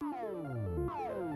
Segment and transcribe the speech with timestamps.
[0.00, 1.35] Bom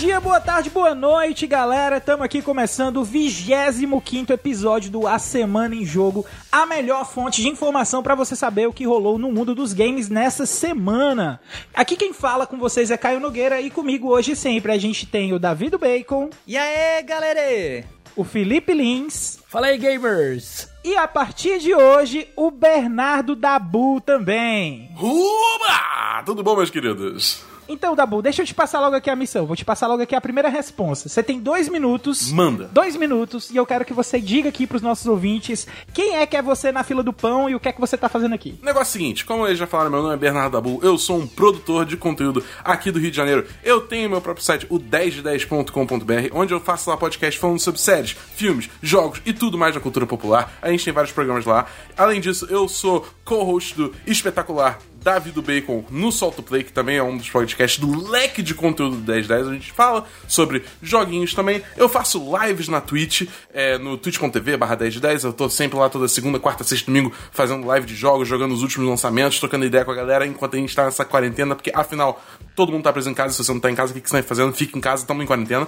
[0.00, 1.98] dia, boa tarde, boa noite, galera.
[1.98, 7.48] Estamos aqui começando o 25 episódio do A Semana em Jogo, a melhor fonte de
[7.48, 11.38] informação para você saber o que rolou no mundo dos games nessa semana.
[11.74, 15.34] Aqui quem fala com vocês é Caio Nogueira e comigo hoje sempre a gente tem
[15.34, 17.84] o Davi do Bacon, E aí, galera?
[18.16, 20.66] o Felipe Lins Fala aí, gamers!
[20.82, 24.90] e a partir de hoje o Bernardo Dabu também.
[24.94, 26.22] Ruba!
[26.24, 27.49] Tudo bom, meus queridos?
[27.72, 29.46] Então, Dabu, deixa eu te passar logo aqui a missão.
[29.46, 31.08] Vou te passar logo aqui a primeira resposta.
[31.08, 32.32] Você tem dois minutos.
[32.32, 32.64] Manda.
[32.72, 36.36] Dois minutos e eu quero que você diga aqui pros nossos ouvintes quem é que
[36.36, 38.58] é você na fila do pão e o que é que você tá fazendo aqui.
[38.60, 40.98] O negócio é o seguinte, como eles já falaram, meu nome é Bernardo Dabu, eu
[40.98, 43.46] sou um produtor de conteúdo aqui do Rio de Janeiro.
[43.62, 48.16] Eu tenho meu próprio site, o 10de10.com.br, onde eu faço lá podcast falando sobre séries,
[48.34, 50.52] filmes, jogos e tudo mais da cultura popular.
[50.60, 51.66] A gente tem vários programas lá.
[51.96, 56.96] Além disso, eu sou co-host do espetacular Davi do Bacon no Solto Play, que também
[56.96, 59.48] é um dos podcasts do leque de conteúdo do 1010.
[59.48, 61.62] A gente fala sobre joguinhos também.
[61.76, 65.24] Eu faço lives na Twitch, é, no twitch.tv barra 1010.
[65.24, 68.62] Eu tô sempre lá toda segunda, quarta, sexta, domingo, fazendo live de jogos, jogando os
[68.62, 72.22] últimos lançamentos, trocando ideia com a galera enquanto a gente tá nessa quarentena, porque afinal,
[72.54, 73.32] todo mundo tá preso em casa.
[73.32, 74.52] Se você não tá em casa, o que você tá fazendo?
[74.52, 75.66] Fica em casa, tamo em quarentena.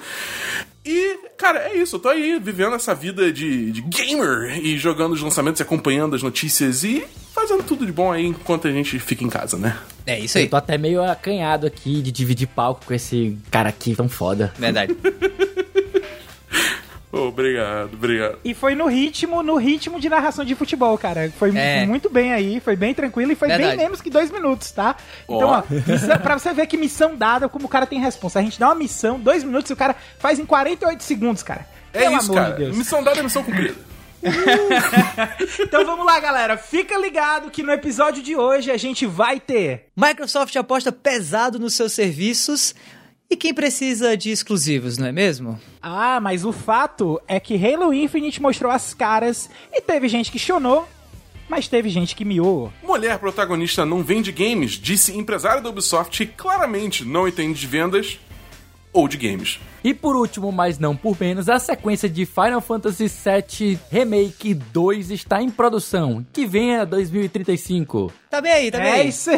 [0.85, 1.97] E, cara, é isso.
[1.97, 6.17] Eu tô aí vivendo essa vida de, de gamer e jogando os lançamentos e acompanhando
[6.17, 9.79] as notícias e fazendo tudo de bom aí enquanto a gente fica em casa, né?
[10.07, 10.45] É isso aí.
[10.45, 14.53] Eu tô até meio acanhado aqui de dividir palco com esse cara aqui tão foda.
[14.59, 14.97] Verdade.
[17.15, 18.39] Oh, obrigado, obrigado.
[18.43, 21.31] E foi no ritmo, no ritmo de narração de futebol, cara.
[21.39, 21.85] Foi É.
[21.85, 23.77] muito bem aí, foi bem tranquilo e foi Verdade.
[23.77, 24.97] bem menos que dois minutos, tá?
[25.25, 25.59] Então, Ó.
[25.59, 28.39] ó, missão, pra você ver que missão dada, como o cara tem resposta.
[28.39, 31.67] A gente dá uma missão, dois minutos e o cara faz em 48 segundos, cara.
[31.93, 32.55] É Pelo isso, amor cara.
[32.55, 32.79] de Deus.
[32.79, 33.77] Missão dada é missão cumprida.
[35.61, 36.57] Então vamos lá, galera.
[36.57, 41.75] Fica ligado que no episódio de hoje a gente vai ter Microsoft aposta pesado nos
[41.75, 42.75] seus serviços.
[43.33, 45.59] E quem precisa de exclusivos, não é mesmo?
[45.81, 50.39] Ah, mas o fato é que Halo Infinite mostrou as caras e teve gente que
[50.39, 50.87] chonou,
[51.49, 52.71] mas teve gente que miou.
[52.83, 58.21] Mulher protagonista não vende games, disse empresário da Ubisoft que claramente não entende de vendas
[58.93, 59.59] ou de games.
[59.85, 65.11] E por último, mas não por menos, a sequência de Final Fantasy VII Remake 2
[65.11, 68.13] está em produção, que vem a 2035.
[68.31, 69.09] Tá bem aí, tá bem É aí.
[69.09, 69.31] isso.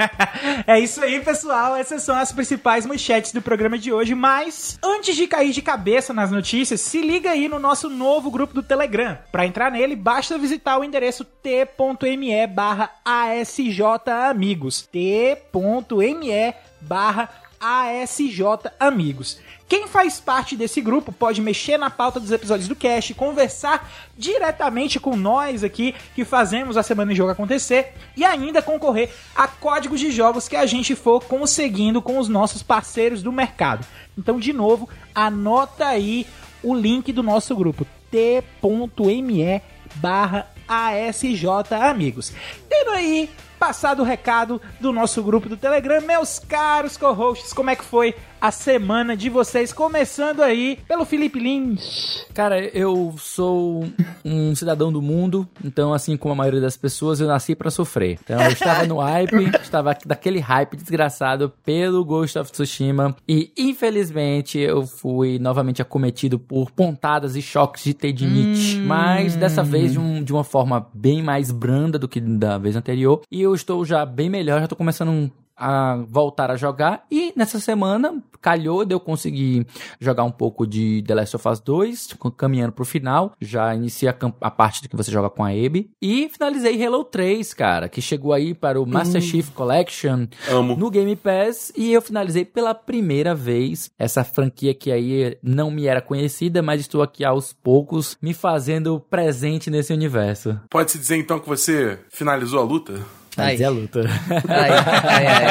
[0.66, 1.76] é isso aí, pessoal.
[1.76, 4.14] Essas são as principais manchetes do programa de hoje.
[4.14, 8.54] Mas antes de cair de cabeça nas notícias, se liga aí no nosso novo grupo
[8.54, 9.18] do Telegram.
[9.32, 14.82] Para entrar nele, basta visitar o endereço t.me barra asjamigos.
[14.82, 17.28] t.me barra
[17.60, 19.38] asjamigos.
[19.68, 24.98] Quem faz parte desse grupo pode mexer na pauta dos episódios do cast, conversar diretamente
[24.98, 30.00] com nós aqui que fazemos a Semana em Jogo acontecer e ainda concorrer a códigos
[30.00, 33.86] de jogos que a gente for conseguindo com os nossos parceiros do mercado.
[34.18, 36.26] Então, de novo, anota aí
[36.62, 39.62] o link do nosso grupo t.me
[39.96, 41.46] barra ASJ
[41.80, 42.32] Amigos.
[42.68, 47.76] Tendo aí passado o recado do nosso grupo do Telegram, meus caros co-hosts, como é
[47.76, 49.72] que foi a semana de vocês?
[49.72, 52.24] Começando aí pelo Felipe Lins.
[52.32, 53.84] Cara, eu sou
[54.24, 58.18] um cidadão do mundo, então assim como a maioria das pessoas, eu nasci pra sofrer.
[58.24, 64.58] Então eu estava no hype, estava daquele hype desgraçado pelo Ghost of Tsushima e infelizmente
[64.58, 70.22] eu fui novamente acometido por pontadas e choques de tendinite, mas dessa vez de, um-
[70.22, 74.06] de uma forma bem mais branda do que da vez anterior e eu estou já
[74.06, 77.04] bem melhor, já tô começando a voltar a jogar.
[77.10, 79.66] E nessa semana, calhou de eu conseguir
[80.00, 83.32] jogar um pouco de The Last of Us 2, com- caminhando pro final.
[83.40, 85.90] Já iniciei a, a parte que você joga com a Abby.
[86.00, 90.76] E finalizei Halo 3, cara, que chegou aí para o Master Chief Collection Amo.
[90.76, 91.70] no Game Pass.
[91.76, 96.80] E eu finalizei pela primeira vez essa franquia que aí não me era conhecida, mas
[96.80, 100.58] estou aqui aos poucos me fazendo presente nesse universo.
[100.70, 103.00] Pode-se dizer então que você finalizou a luta?
[103.36, 104.00] Mas é a luta.
[104.48, 105.46] Ai, ai, ai.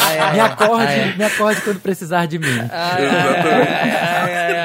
[0.00, 2.58] Ai, ai, me acorde, Ai, me acorde quando precisar de mim.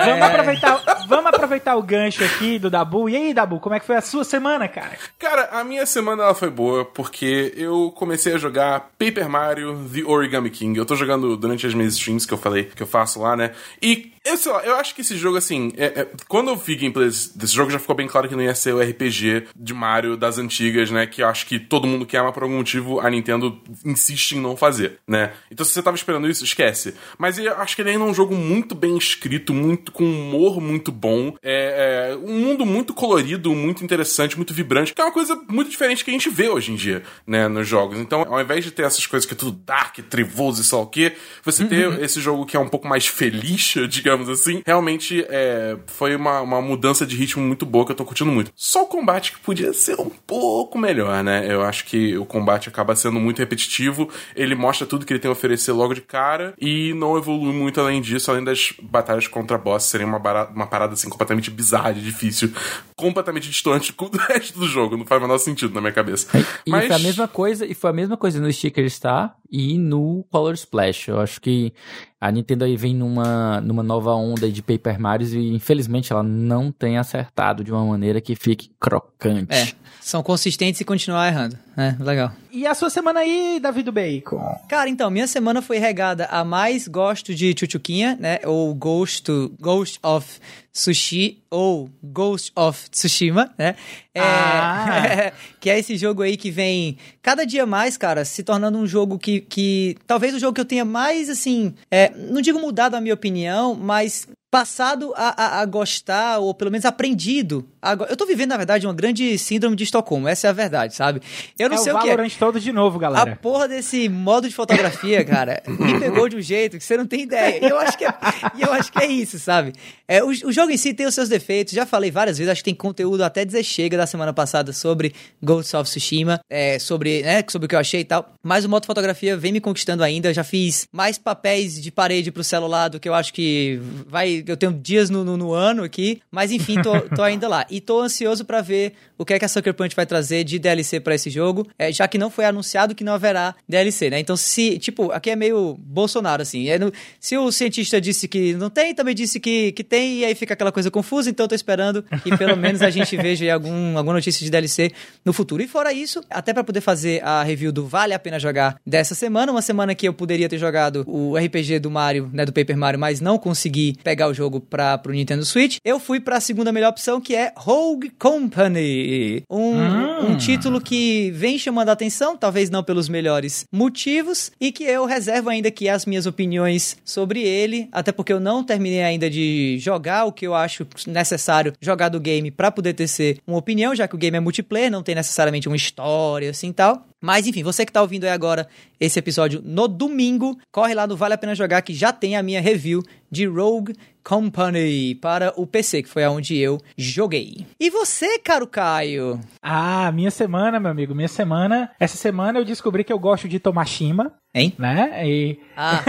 [0.05, 3.09] Vamos aproveitar, vamos aproveitar aproveitar o gancho aqui do Dabu.
[3.09, 4.91] E aí, Dabu, como é que foi a sua semana, cara?
[5.17, 10.03] Cara, a minha semana ela foi boa porque eu comecei a jogar Paper Mario The
[10.05, 10.77] Origami King.
[10.77, 13.51] Eu tô jogando durante as minhas streams que eu falei que eu faço lá, né?
[13.81, 16.75] E eu sei lá, eu acho que esse jogo, assim, é- é- quando eu vi
[16.75, 20.17] gameplays desse jogo, já ficou bem claro que não ia ser o RPG de Mario
[20.17, 21.05] das antigas, né?
[21.07, 24.41] Que eu acho que todo mundo quer, mas por algum motivo a Nintendo insiste em
[24.41, 25.31] não fazer, né?
[25.51, 26.93] Então se você tava esperando isso, esquece.
[27.17, 30.59] Mas eu acho que ele ainda é um jogo muito bem escrito, muito com humor
[30.61, 31.35] muito bom.
[31.41, 35.69] É, é um mundo muito colorido, muito interessante, muito vibrante, que é uma coisa muito
[35.69, 37.47] diferente que a gente vê hoje em dia, né?
[37.47, 37.97] Nos jogos.
[37.97, 40.83] Então, ao invés de ter essas coisas que é tudo dark, trevoso e sei lá
[40.83, 41.13] o quê,
[41.43, 46.15] você ter esse jogo que é um pouco mais feliz, digamos assim, realmente é, foi
[46.15, 48.51] uma, uma mudança de ritmo muito boa que eu tô curtindo muito.
[48.55, 51.45] Só o combate que podia ser um pouco melhor, né?
[51.51, 55.29] Eu acho que o combate acaba sendo muito repetitivo, ele mostra tudo que ele tem
[55.29, 59.57] a oferecer logo de cara e não evolui muito além disso, além das batalhas contra
[59.57, 62.51] boss serem uma, bara- uma parada assim completamente bizarra, e difícil,
[62.99, 66.27] completamente distante do resto do jogo, não faz o menor sentido na minha cabeça.
[66.65, 70.25] E foi a mesma coisa, e foi a mesma coisa no Sticker Star e no
[70.29, 71.07] Color Splash.
[71.07, 71.73] Eu acho que
[72.19, 76.71] a Nintendo aí vem numa, numa nova onda de Paper Mario e infelizmente ela não
[76.71, 79.53] tem acertado de uma maneira que fique crocante.
[79.53, 81.57] É, são consistentes e continuar errando.
[81.77, 82.31] É, legal.
[82.51, 84.59] E a sua semana aí, Davi do Bacon?
[84.67, 88.39] Cara, então, minha semana foi regada a mais gosto de Chuchuquinha, né?
[88.43, 89.27] Ou Ghost,
[89.59, 90.39] Ghost of
[90.73, 93.75] Sushi, ou Ghost of Tsushima, né?
[94.13, 95.31] É, Ah.
[95.59, 99.17] que é esse jogo aí que vem cada dia mais, cara, se tornando um jogo
[99.19, 103.01] que, que talvez o jogo que eu tenha mais, assim, é, não digo mudado a
[103.01, 107.67] minha opinião, mas passado a, a, a gostar, ou pelo menos aprendido.
[107.79, 110.95] a eu tô vivendo, na verdade, uma grande síndrome de Estocolmo, essa é a verdade,
[110.95, 111.21] sabe?
[111.57, 112.29] Eu não é sei o o que é.
[112.39, 113.35] Todo de novo, A galera.
[113.35, 117.21] porra desse modo de fotografia, cara, me pegou de um jeito que você não tem
[117.21, 117.63] ideia.
[117.63, 118.13] E eu acho que é,
[118.59, 119.71] eu acho que é isso, sabe?
[120.07, 121.38] É, o, o jogo em si tem os seus defeitos.
[121.71, 125.13] Já falei várias vezes, acho que tem conteúdo até dizer chega da semana passada sobre
[125.41, 128.33] Ghost of Tsushima, é, sobre, né, sobre o que eu achei e tal.
[128.43, 130.29] Mas o modo fotografia vem me conquistando ainda.
[130.29, 134.43] Eu já fiz mais papéis de parede pro celular do que eu acho que vai.
[134.45, 136.21] Eu tenho dias no, no, no ano aqui.
[136.31, 137.65] Mas enfim, tô, tô ainda lá.
[137.69, 140.57] E tô ansioso pra ver o que é que a Sucker Punch vai trazer de
[140.57, 144.19] DLC pra esse jogo, é, já que não foi anunciado que não haverá DLC, né?
[144.19, 146.69] Então, se, tipo, aqui é meio Bolsonaro, assim.
[146.69, 150.25] É no- se o cientista disse que não tem, também disse que, que tem, e
[150.25, 153.45] aí fica aquela coisa confusa, então eu tô esperando que pelo menos a gente veja
[153.45, 154.91] aí algum, alguma notícia de DLC
[155.23, 155.61] no futuro.
[155.61, 159.15] E fora isso, até pra poder fazer a review do Vale a Pena Jogar dessa
[159.15, 162.77] semana, uma semana que eu poderia ter jogado o RPG do Mario, né, do Paper
[162.77, 166.71] Mario, mas não consegui pegar o jogo pra, pro Nintendo Switch, eu fui pra segunda
[166.71, 169.43] melhor opção, que é Rogue Company.
[169.49, 174.83] Um, um título que vem chamando a atenção, talvez não pelos melhores motivos, e que
[174.83, 179.29] eu reservo ainda aqui as minhas opiniões sobre ele, até porque eu não terminei ainda
[179.29, 183.57] de jogar o que eu acho necessário jogar do game pra poder ter ser uma
[183.57, 187.05] opinião, já que o game é multiplayer, não tem necessariamente uma história assim e tal.
[187.21, 188.67] Mas enfim, você que tá ouvindo aí agora
[188.99, 192.43] esse episódio no domingo, corre lá no Vale a Pena Jogar que já tem a
[192.43, 197.65] minha review de Rogue Company para o PC, que foi aonde eu joguei.
[197.79, 199.39] E você, caro Caio?
[199.61, 201.91] Ah, minha semana, meu amigo, minha semana.
[201.99, 204.73] Essa semana eu descobri que eu gosto de tomar shima, Hein?
[204.79, 205.27] né?
[205.27, 205.59] E.
[205.77, 206.01] Ah,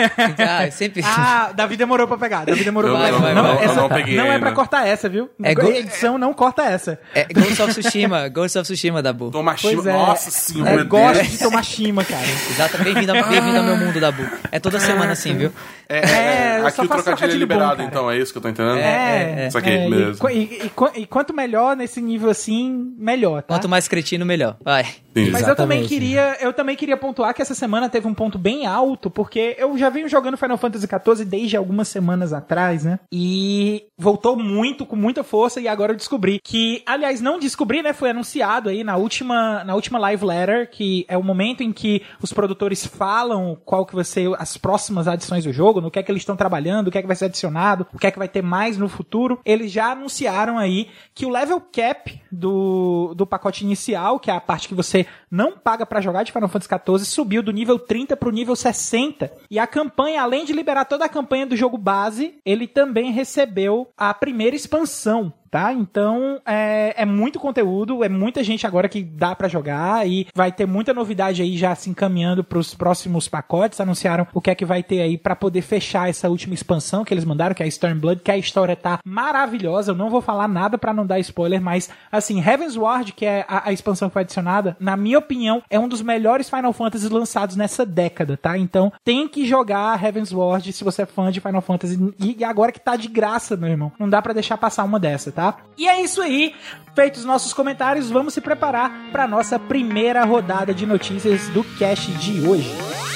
[0.65, 1.03] ah sempre...
[1.07, 2.47] Ah, Davi demorou pra pegar.
[2.47, 3.35] Davi demorou pra pegar.
[3.35, 5.29] não, essa- não peguei não é pra cortar essa, viu?
[5.43, 6.99] É É go- edição não corta essa.
[7.15, 9.31] É Ghost of Tsushima, Ghost of Tsushima, Dabu.
[9.31, 9.91] Toma Pois chima.
[9.91, 9.93] é.
[9.93, 12.25] Nossa senhora, Eu meu gosto de tomar shima, cara.
[12.51, 14.27] Exato, bem-vindo ao, bem ao meu mundo, Dabu.
[14.51, 15.53] É toda semana assim, viu?
[15.87, 17.89] É, É, é, aqui só o trocadilho é bom, liberado, cara.
[17.89, 18.79] então, é isso que eu tô entendendo?
[18.79, 20.19] É, Isso aqui, é, e, beleza.
[20.21, 23.55] qu- e- e e quanto melhor nesse nível assim, melhor, tá?
[23.55, 24.57] Quanto mais cretino, melhor.
[24.65, 24.87] Vai.
[25.11, 25.31] Entendi.
[25.33, 25.89] Mas eu também Exatamente.
[25.89, 29.77] queria, eu também queria pontuar que essa semana teve um ponto bem alto, porque eu
[29.77, 32.99] já venho jogando Final Fantasy XIV desde algumas semanas atrás, né?
[33.13, 37.93] E voltou muito, com muita força, e agora eu descobri que, aliás, não descobri, né?
[37.93, 42.03] Foi anunciado aí na última, na última live letter, que é o momento em que
[42.23, 46.03] os produtores falam qual que vai ser as próximas adições do jogo, no que é
[46.03, 48.19] que eles estão trabalhando, o que é que vai ser adicionado, o que é que
[48.19, 49.41] vai ter mais no futuro.
[49.45, 54.41] Eles já anunciaram aí que o level cap do, do pacote inicial, que é a
[54.41, 58.17] parte que você não paga pra jogar de Final Fantasy XIV, subiu do nível 30
[58.17, 59.31] pro nível 60.
[59.51, 63.89] E a campanha, além de liberar toda a campanha do jogo base, ele também recebeu
[63.97, 65.33] a primeira expansão.
[65.51, 65.73] Tá?
[65.73, 70.53] Então é, é muito conteúdo, é muita gente agora que dá pra jogar e vai
[70.53, 73.81] ter muita novidade aí já se encaminhando pros próximos pacotes.
[73.81, 77.13] Anunciaram o que é que vai ter aí pra poder fechar essa última expansão que
[77.13, 79.91] eles mandaram, que é a Stormblood, que a história tá maravilhosa.
[79.91, 83.45] Eu não vou falar nada pra não dar spoiler, mas assim, Heaven's Ward, que é
[83.49, 87.09] a, a expansão que foi adicionada, na minha opinião, é um dos melhores Final Fantasy
[87.09, 88.57] lançados nessa década, tá?
[88.57, 91.99] Então tem que jogar Heaven's Ward se você é fã de Final Fantasy.
[92.21, 95.01] E, e agora que tá de graça, meu irmão, não dá pra deixar passar uma
[95.01, 95.40] dessa, tá?
[95.41, 95.57] Tá?
[95.79, 96.55] E é isso aí.
[96.95, 102.47] Feitos nossos comentários, vamos se preparar para nossa primeira rodada de notícias do cast de
[102.47, 103.10] hoje.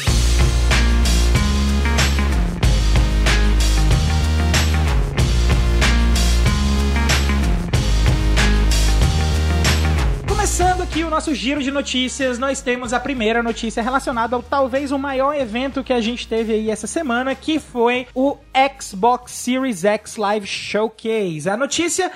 [10.57, 14.93] Começando aqui o nosso giro de notícias, nós temos a primeira notícia relacionada ao talvez
[14.93, 18.37] o maior evento que a gente teve aí essa semana, que foi o
[18.81, 21.51] Xbox Series X Live Showcase.
[21.51, 22.09] A notícia: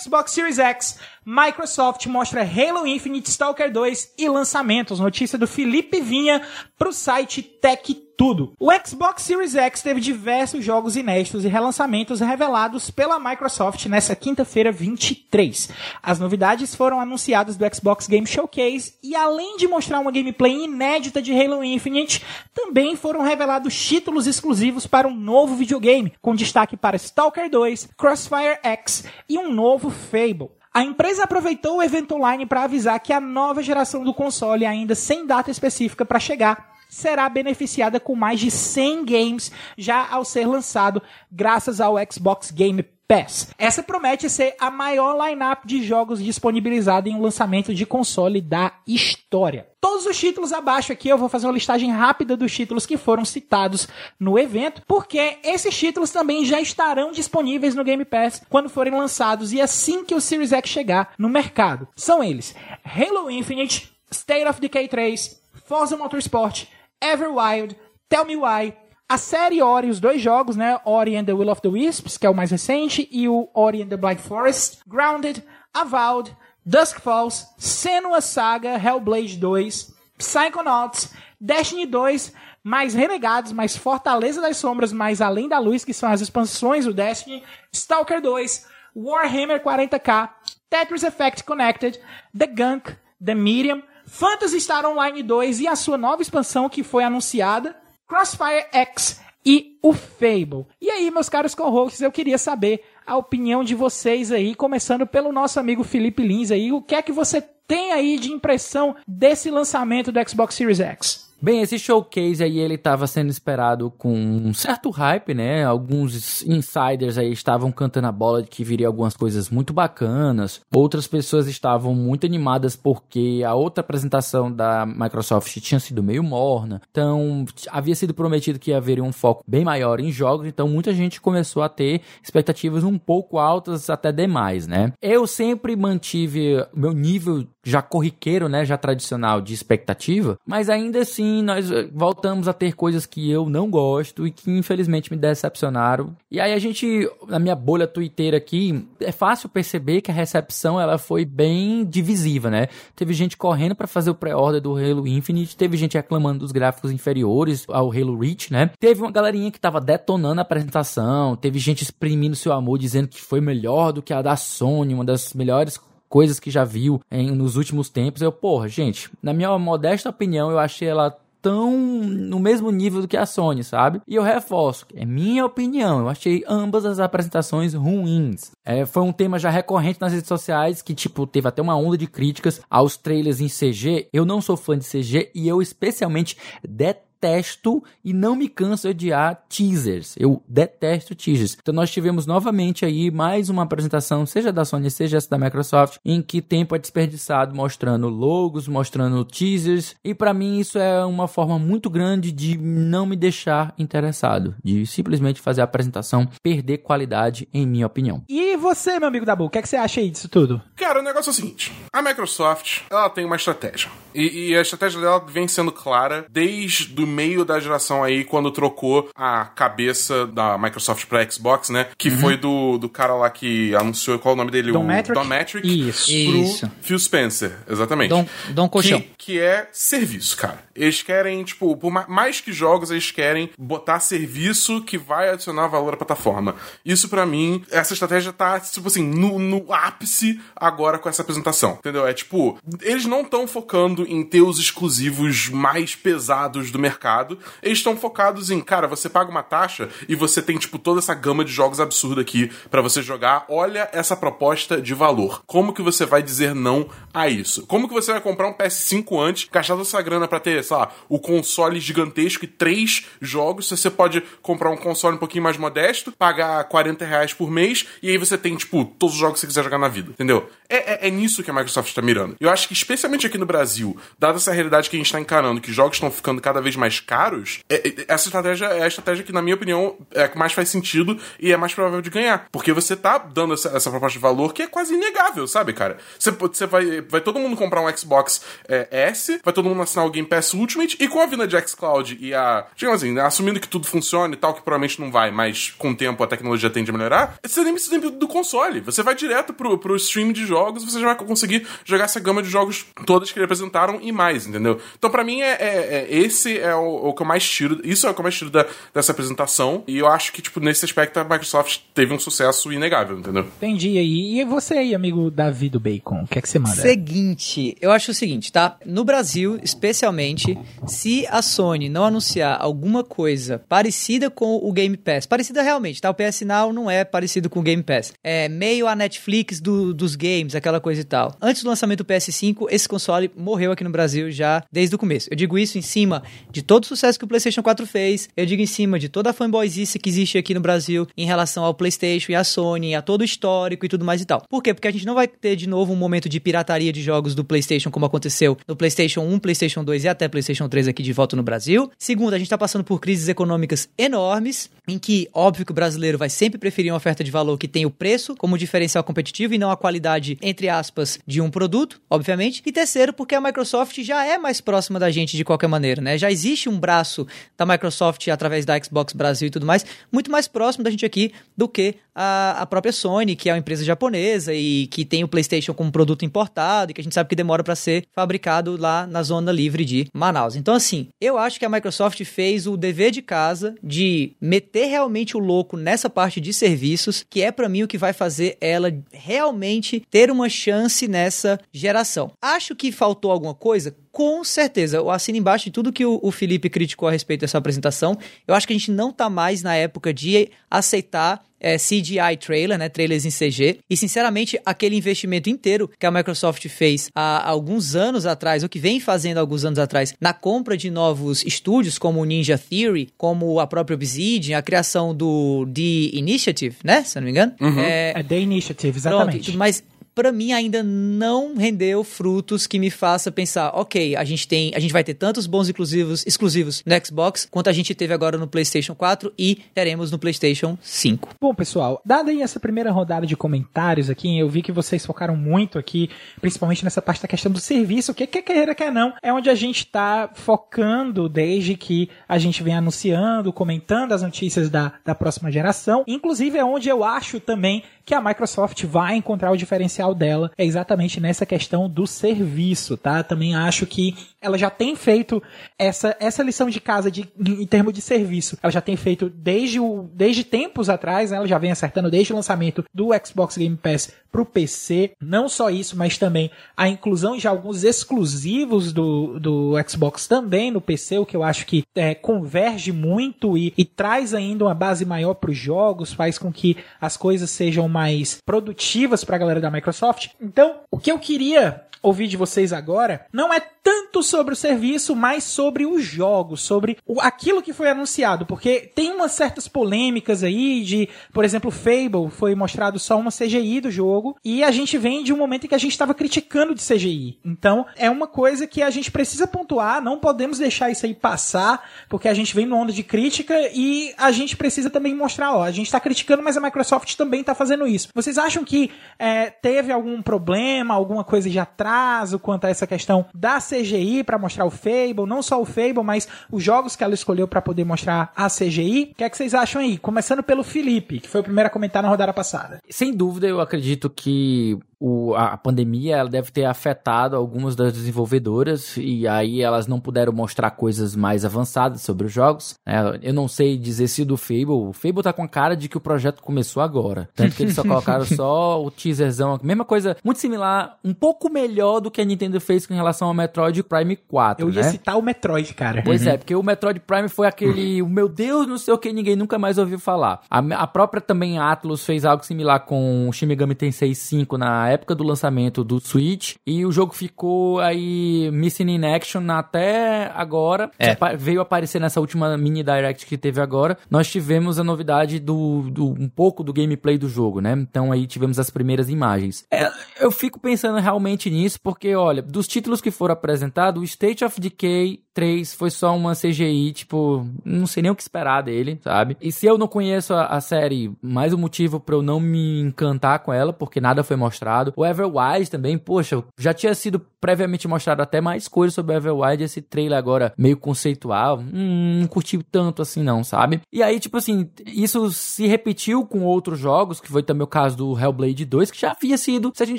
[0.00, 5.00] Xbox Series X, Microsoft mostra Halo Infinite, Stalker 2 e lançamentos.
[5.00, 6.42] Notícia do Felipe Vinha
[6.76, 8.52] pro site Tech tudo.
[8.60, 14.70] O Xbox Series X teve diversos jogos inéditos e relançamentos revelados pela Microsoft nessa quinta-feira
[14.70, 15.70] 23.
[16.00, 21.20] As novidades foram anunciadas do Xbox Game Showcase e além de mostrar uma gameplay inédita
[21.20, 22.24] de Halo Infinite,
[22.54, 28.58] também foram revelados títulos exclusivos para um novo videogame, com destaque para Stalker 2, Crossfire
[28.62, 30.61] X e um novo Fable.
[30.74, 34.94] A empresa aproveitou o evento online para avisar que a nova geração do console, ainda
[34.94, 40.46] sem data específica para chegar, será beneficiada com mais de 100 games já ao ser
[40.46, 43.52] lançado, graças ao Xbox Game Pass.
[43.58, 48.72] Essa promete ser a maior lineup de jogos disponibilizada em um lançamento de console da
[48.86, 49.66] história.
[49.80, 53.24] Todos os títulos abaixo aqui, eu vou fazer uma listagem rápida dos títulos que foram
[53.24, 58.92] citados no evento, porque esses títulos também já estarão disponíveis no Game Pass quando forem
[58.92, 61.88] lançados e assim que o Series X chegar no mercado.
[61.96, 62.54] São eles:
[62.84, 66.66] Halo Infinite, State of Decay 3, Forza Motorsport,
[67.02, 67.76] Everwild,
[68.08, 68.74] Tell Me Why,
[69.12, 70.80] a série Ori, os dois jogos, né?
[70.86, 73.82] Ori and the Will of the Wisps, que é o mais recente, e o Ori
[73.82, 82.32] and the Blind Forest, Grounded, Avowed, Dusk Falls, Senua Saga, Hellblade 2, Psychonauts, Destiny 2,
[82.64, 86.94] mais Renegados, mais Fortaleza das Sombras, mais Além da Luz, que são as expansões do
[86.94, 88.66] Destiny, Stalker 2,
[88.96, 90.30] Warhammer 40k,
[90.70, 92.00] Tetris Effect Connected,
[92.34, 97.04] The Gunk, The Medium, Phantasy Star Online 2 e a sua nova expansão que foi
[97.04, 97.81] anunciada,
[98.12, 100.66] Crossfire X e o Fable.
[100.78, 105.32] E aí, meus caros co-hosts, eu queria saber a opinião de vocês aí, começando pelo
[105.32, 109.50] nosso amigo Felipe Lins aí, o que é que você tem aí de impressão desse
[109.50, 111.31] lançamento do Xbox Series X?
[111.42, 115.64] Bem, esse showcase aí ele estava sendo esperado com um certo hype, né?
[115.64, 120.60] Alguns insiders aí estavam cantando a bola de que viria algumas coisas muito bacanas.
[120.72, 126.80] Outras pessoas estavam muito animadas porque a outra apresentação da Microsoft tinha sido meio morna.
[126.92, 131.20] Então, havia sido prometido que haveria um foco bem maior em jogos, então muita gente
[131.20, 134.92] começou a ter expectativas um pouco altas até demais, né?
[135.02, 141.31] Eu sempre mantive meu nível já corriqueiro, né, já tradicional de expectativa, mas ainda assim
[141.40, 146.16] nós eh, voltamos a ter coisas que eu não gosto e que infelizmente me decepcionaram.
[146.30, 150.80] E aí a gente, na minha bolha twitteira aqui, é fácil perceber que a recepção
[150.80, 152.66] ela foi bem divisiva, né?
[152.96, 156.90] Teve gente correndo para fazer o pré-order do Halo Infinite, teve gente reclamando dos gráficos
[156.90, 158.70] inferiores ao Halo Reach, né?
[158.80, 163.20] Teve uma galerinha que tava detonando a apresentação, teve gente exprimindo seu amor dizendo que
[163.20, 165.78] foi melhor do que a da Sony, uma das melhores
[166.12, 168.20] coisas que já viu em, nos últimos tempos.
[168.20, 173.08] Eu, porra, gente, na minha modesta opinião, eu achei ela tão no mesmo nível do
[173.08, 174.00] que a Sony, sabe?
[174.06, 178.52] E eu reforço, é minha opinião, eu achei ambas as apresentações ruins.
[178.64, 181.98] É, foi um tema já recorrente nas redes sociais que, tipo, teve até uma onda
[181.98, 184.08] de críticas aos trailers em CG.
[184.12, 188.88] Eu não sou fã de CG e eu especialmente detesto detesto e não me canso
[188.88, 190.14] de odiar teasers.
[190.18, 191.56] Eu detesto teasers.
[191.60, 195.98] Então nós tivemos novamente aí mais uma apresentação, seja da Sony, seja essa da Microsoft,
[196.04, 199.94] em que tempo é desperdiçado mostrando logos, mostrando teasers.
[200.04, 204.84] E para mim isso é uma forma muito grande de não me deixar interessado, de
[204.84, 208.24] simplesmente fazer a apresentação perder qualidade, em minha opinião.
[208.28, 210.60] E você, meu amigo Dabu, o que, é que você acha aí disso tudo?
[210.74, 213.90] Cara, o negócio é o seguinte: a Microsoft, ela tem uma estratégia.
[214.14, 218.50] E, e a estratégia dela vem sendo clara desde o meio da geração aí, quando
[218.50, 221.88] trocou a cabeça da Microsoft pra Xbox, né?
[221.96, 222.18] Que uhum.
[222.18, 224.72] foi do, do cara lá que anunciou, qual é o nome dele?
[224.72, 225.14] Don o Metric?
[225.14, 225.88] Don Metric.
[225.88, 226.06] Isso.
[226.06, 226.72] Pro Isso.
[226.80, 228.10] Phil Spencer, exatamente.
[228.10, 229.00] Dom, Dom Colchão.
[229.00, 230.62] Que, que é serviço, cara.
[230.74, 235.94] Eles querem, tipo, por mais que jogos, eles querem botar serviço que vai adicionar valor
[235.94, 236.54] à plataforma.
[236.84, 241.72] Isso para mim, essa estratégia tá, tipo assim, no, no ápice agora com essa apresentação,
[241.78, 242.06] entendeu?
[242.06, 247.38] É tipo, eles não estão focando em ter os exclusivos mais pesados do mercado mercado.
[247.62, 251.14] Eles estão focados em, cara, você paga uma taxa e você tem, tipo, toda essa
[251.14, 253.44] gama de jogos absurda aqui para você jogar.
[253.48, 255.42] Olha essa proposta de valor.
[255.46, 257.66] Como que você vai dizer não a isso?
[257.66, 260.76] Como que você vai comprar um PS5 antes, gastar toda essa grana pra ter, sei
[260.76, 263.68] lá, o console gigantesco e três jogos?
[263.68, 268.10] Você pode comprar um console um pouquinho mais modesto, pagar 40 reais por mês, e
[268.10, 270.48] aí você tem, tipo, todos os jogos que você quiser jogar na vida, entendeu?
[270.68, 272.36] É, é, é nisso que a Microsoft está mirando.
[272.40, 275.60] Eu acho que, especialmente aqui no Brasil, dada essa realidade que a gente está encarando,
[275.60, 279.24] que jogos estão ficando cada vez mais caros, é, é, essa estratégia é a estratégia
[279.24, 282.10] que, na minha opinião, é a que mais faz sentido e é mais provável de
[282.10, 282.46] ganhar.
[282.50, 285.98] Porque você tá dando essa, essa proposta de valor que é quase inegável, sabe, cara?
[286.18, 290.06] Você, você vai, vai todo mundo comprar um Xbox é, S, vai todo mundo assinar
[290.06, 292.66] o Game Pass Ultimate, e com a vinda de xCloud e a.
[292.76, 295.90] Digamos assim, né, assumindo que tudo funciona e tal, que provavelmente não vai, mas com
[295.90, 298.80] o tempo a tecnologia tende a melhorar, você nem precisa do console.
[298.80, 302.42] Você vai direto pro, pro stream de jogos, você já vai conseguir jogar essa gama
[302.42, 304.80] de jogos todas que eles apresentaram e mais, entendeu?
[304.98, 307.80] Então, para mim, é, é, é, esse é o, o, que eu mais tiro.
[307.84, 309.82] Isso é o que eu mais tiro da, dessa apresentação.
[309.86, 313.46] E eu acho que, tipo, nesse aspecto, a Microsoft teve um sucesso inegável, entendeu?
[313.56, 314.40] Entendi aí.
[314.40, 316.22] E você aí, amigo Davi do Bacon?
[316.22, 316.80] O que é que você manda?
[316.80, 318.76] Seguinte, eu acho o seguinte, tá?
[318.84, 325.26] No Brasil, especialmente, se a Sony não anunciar alguma coisa parecida com o Game Pass,
[325.26, 326.10] parecida realmente, tá?
[326.10, 328.12] O PS Now não é parecido com o Game Pass.
[328.22, 331.34] É meio a Netflix do, dos games, aquela coisa e tal.
[331.40, 335.28] Antes do lançamento do PS5, esse console morreu aqui no Brasil já desde o começo.
[335.30, 338.46] Eu digo isso em cima de todo o sucesso que o PlayStation 4 fez, eu
[338.46, 341.74] digo em cima de toda a fanboyzice que existe aqui no Brasil em relação ao
[341.74, 344.42] PlayStation e à Sony, a todo o histórico e tudo mais e tal.
[344.48, 344.72] Por quê?
[344.72, 347.44] Porque a gente não vai ter de novo um momento de pirataria de jogos do
[347.44, 351.36] PlayStation como aconteceu no PlayStation 1, PlayStation 2 e até PlayStation 3 aqui de volta
[351.36, 351.90] no Brasil.
[351.98, 356.18] Segundo, a gente tá passando por crises econômicas enormes, em que, óbvio que o brasileiro
[356.18, 359.58] vai sempre preferir uma oferta de valor que tem o preço como diferencial competitivo e
[359.58, 362.62] não a qualidade, entre aspas, de um produto, obviamente.
[362.66, 366.18] E terceiro, porque a Microsoft já é mais próxima da gente de qualquer maneira, né?
[366.18, 370.46] Já existe um braço da Microsoft através da Xbox Brasil e tudo mais, muito mais
[370.46, 374.54] próximo da gente aqui do que a, a própria Sony, que é uma empresa japonesa
[374.54, 377.64] e que tem o PlayStation como produto importado e que a gente sabe que demora
[377.64, 380.56] para ser fabricado lá na zona livre de Manaus.
[380.56, 385.36] Então, assim, eu acho que a Microsoft fez o dever de casa de meter realmente
[385.36, 388.92] o louco nessa parte de serviços, que é para mim o que vai fazer ela
[389.10, 392.32] realmente ter uma chance nessa geração.
[392.40, 393.94] Acho que faltou alguma coisa?
[394.12, 398.18] Com certeza, eu assino embaixo de tudo que o, Felipe criticou a respeito dessa apresentação.
[398.46, 402.76] Eu acho que a gente não tá mais na época de aceitar é, CGI trailer,
[402.76, 403.78] né, trailers em CG.
[403.88, 408.80] E sinceramente, aquele investimento inteiro que a Microsoft fez há alguns anos atrás, ou que
[408.80, 413.08] vem fazendo há alguns anos atrás, na compra de novos estúdios, como o Ninja Theory,
[413.16, 417.52] como a própria Obsidian, a criação do The Initiative, né, se eu não me engano.
[417.60, 417.78] Uhum.
[417.78, 419.44] É, é The Initiative, exatamente.
[419.44, 424.46] Pronto, mas para mim ainda não rendeu frutos que me faça pensar, ok, a gente
[424.46, 428.12] tem, a gente vai ter tantos bons exclusivos, exclusivos no Xbox quanto a gente teve
[428.12, 431.30] agora no PlayStation 4 e teremos no PlayStation 5.
[431.40, 435.36] Bom, pessoal, dada aí essa primeira rodada de comentários aqui, eu vi que vocês focaram
[435.36, 439.12] muito aqui, principalmente nessa parte da questão do serviço, o que quer queira, quer não,
[439.22, 444.68] é onde a gente tá focando desde que a gente vem anunciando, comentando as notícias
[444.68, 449.50] da, da próxima geração, inclusive é onde eu acho também que a Microsoft vai encontrar
[449.50, 453.22] o diferencial dela é exatamente nessa questão do serviço, tá?
[453.22, 455.42] Também acho que ela já tem feito
[455.78, 458.58] essa, essa lição de casa de, em termos de serviço.
[458.62, 461.36] Ela já tem feito desde, o, desde tempos atrás, né?
[461.36, 465.12] ela já vem acertando desde o lançamento do Xbox Game Pass para o PC.
[465.20, 470.80] Não só isso, mas também a inclusão de alguns exclusivos do, do Xbox também no
[470.80, 475.04] PC, o que eu acho que é, converge muito e, e traz ainda uma base
[475.04, 479.60] maior para os jogos, faz com que as coisas sejam mais produtivas para a galera
[479.60, 480.30] da Microsoft.
[480.40, 485.14] Então, o que eu queria ouvir de vocês agora não é tanto sobre o serviço,
[485.14, 490.42] mas sobre os jogos, sobre o, aquilo que foi anunciado, porque tem umas certas polêmicas
[490.42, 494.96] aí de, por exemplo, Fable foi mostrado só uma CGI do jogo e a gente
[494.96, 497.38] vem de um momento em que a gente estava criticando de CGI.
[497.44, 501.86] Então, é uma coisa que a gente precisa pontuar, não podemos deixar isso aí passar,
[502.08, 505.62] porque a gente vem no onda de crítica e a gente precisa também mostrar, ó,
[505.62, 508.08] a gente está criticando, mas a Microsoft também está fazendo isso.
[508.14, 513.26] Vocês acham que é, teve algum problema, alguma coisa de atraso quanto a essa questão
[513.34, 517.14] da CGI para mostrar o Fable, não só o Fable, mas os jogos que ela
[517.14, 519.10] escolheu para poder mostrar a CGI.
[519.12, 519.98] O que é que vocês acham aí?
[519.98, 522.80] Começando pelo Felipe, que foi o primeiro a comentar na rodada passada.
[522.88, 528.96] Sem dúvida, eu acredito que o, a pandemia ela deve ter afetado algumas das desenvolvedoras
[528.96, 532.76] e aí elas não puderam mostrar coisas mais avançadas sobre os jogos.
[532.86, 533.18] né?
[533.20, 534.70] eu não sei dizer se do Fable.
[534.70, 537.28] O Fable tá com a cara de que o projeto começou agora.
[537.34, 539.58] Tanto que eles só colocaram só o teaserzão.
[539.60, 543.34] Mesma coisa, muito similar, um pouco melhor do que a Nintendo fez com relação ao
[543.34, 544.64] Metroid Prime 4.
[544.64, 544.88] Eu ia né?
[544.88, 546.02] citar o Metroid, cara.
[546.04, 549.12] Pois é, porque o Metroid Prime foi aquele, o meu Deus, não sei o que,
[549.12, 550.42] ninguém nunca mais ouviu falar.
[550.48, 554.91] A, a própria também Atlus fez algo similar com o Shin Megami Tensei 5 na
[554.92, 560.90] época do lançamento do Switch, e o jogo ficou aí missing in action até agora.
[560.98, 561.16] É.
[561.36, 563.98] Veio aparecer nessa última mini direct que teve agora.
[564.10, 567.72] Nós tivemos a novidade do, do um pouco do gameplay do jogo, né?
[567.72, 569.64] Então aí tivemos as primeiras imagens.
[569.70, 574.44] É, eu fico pensando realmente nisso, porque olha, dos títulos que foram apresentados, o State
[574.44, 578.98] of Decay 3 foi só uma CGI, tipo, não sei nem o que esperar dele,
[579.02, 579.36] sabe?
[579.40, 582.80] E se eu não conheço a, a série, mais um motivo pra eu não me
[582.80, 584.92] encantar com ela, porque nada foi mostrado.
[584.96, 589.64] O Everwild também, poxa, já tinha sido previamente mostrado até mais coisas sobre o Everwild,
[589.64, 593.80] esse trailer agora meio conceitual, hum, não curti tanto assim não, sabe?
[593.92, 597.96] E aí, tipo assim, isso se repetiu com outros jogos, que foi também o caso
[597.96, 599.98] do Hellblade 2, que já havia sido, se a gente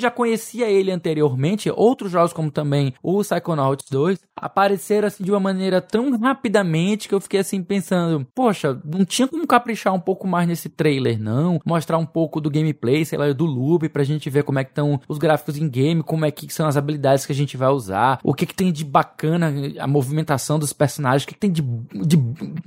[0.00, 5.40] já conhecia ele anteriormente, outros jogos como também o Psychonauts 2, apareceram assim de uma
[5.40, 10.26] maneira tão rapidamente que eu fiquei assim pensando, poxa, não tinha como caprichar um pouco
[10.26, 11.60] mais nesse trailer, não?
[11.64, 14.70] Mostrar um pouco do gameplay, sei lá, do loop, pra gente ver como é que
[14.70, 17.68] estão os gráficos em game, como é que são as habilidades que a gente vai
[17.68, 21.50] usar, o que que tem de bacana, a movimentação dos personagens, o que, que tem
[21.50, 22.16] de, de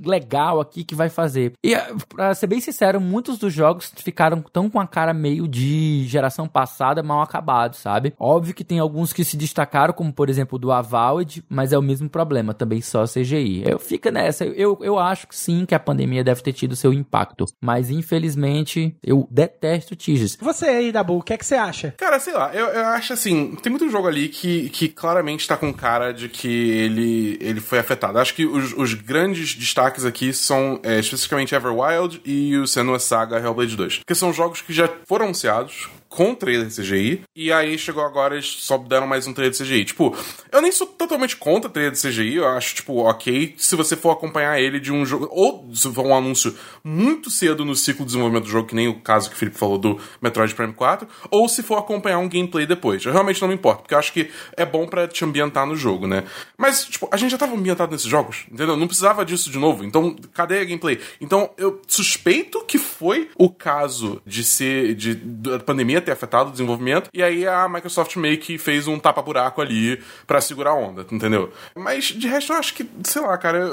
[0.04, 1.52] legal aqui que vai fazer.
[1.62, 1.74] E,
[2.08, 6.48] pra ser bem sincero, muitos dos jogos ficaram tão com a cara meio de geração
[6.48, 8.14] passada, mal acabados, sabe?
[8.18, 11.82] Óbvio que tem alguns que se destacaram, como por exemplo do Avowed, mas é o
[11.82, 13.62] mesmo problema, também só CGI.
[13.66, 16.92] Eu fico nessa, eu, eu acho que sim, que a pandemia deve ter tido seu
[16.92, 20.36] impacto, mas infelizmente eu detesto teasers.
[20.40, 21.94] Você aí, Dabu, o que é que você acha?
[21.96, 25.56] Cara, sei lá, eu, eu acho assim, tem muito jogo ali que, que claramente tá
[25.56, 28.18] com cara de que ele, ele foi afetado.
[28.18, 33.38] Acho que os, os grandes destaques aqui são é, especificamente Everwild e o Senua Saga
[33.38, 34.00] Hellblade 2.
[34.06, 38.46] Que são jogos que já foram anunciados com trailer CGI, e aí chegou agora eles
[38.46, 39.84] só deram mais um trailer CGI.
[39.84, 40.16] Tipo,
[40.50, 44.58] eu nem sou totalmente contra trailer CGI, eu acho, tipo, ok, se você for acompanhar
[44.60, 48.44] ele de um jogo, ou se for um anúncio muito cedo no ciclo de desenvolvimento
[48.44, 51.48] do jogo, que nem o caso que o Felipe falou do Metroid Prime 4, ou
[51.48, 53.04] se for acompanhar um gameplay depois.
[53.04, 55.76] Eu realmente não me importo, porque eu acho que é bom pra te ambientar no
[55.76, 56.24] jogo, né?
[56.56, 58.76] Mas, tipo, a gente já tava ambientado nesses jogos, entendeu?
[58.76, 60.98] Não precisava disso de novo, então cadê a gameplay?
[61.20, 66.52] Então, eu suspeito que foi o caso de ser, de, da pandemia ter afetado o
[66.52, 71.06] desenvolvimento, e aí a Microsoft meio que fez um tapa-buraco ali pra segurar a onda,
[71.10, 71.52] entendeu?
[71.76, 73.66] Mas de resto eu acho que, sei lá, cara,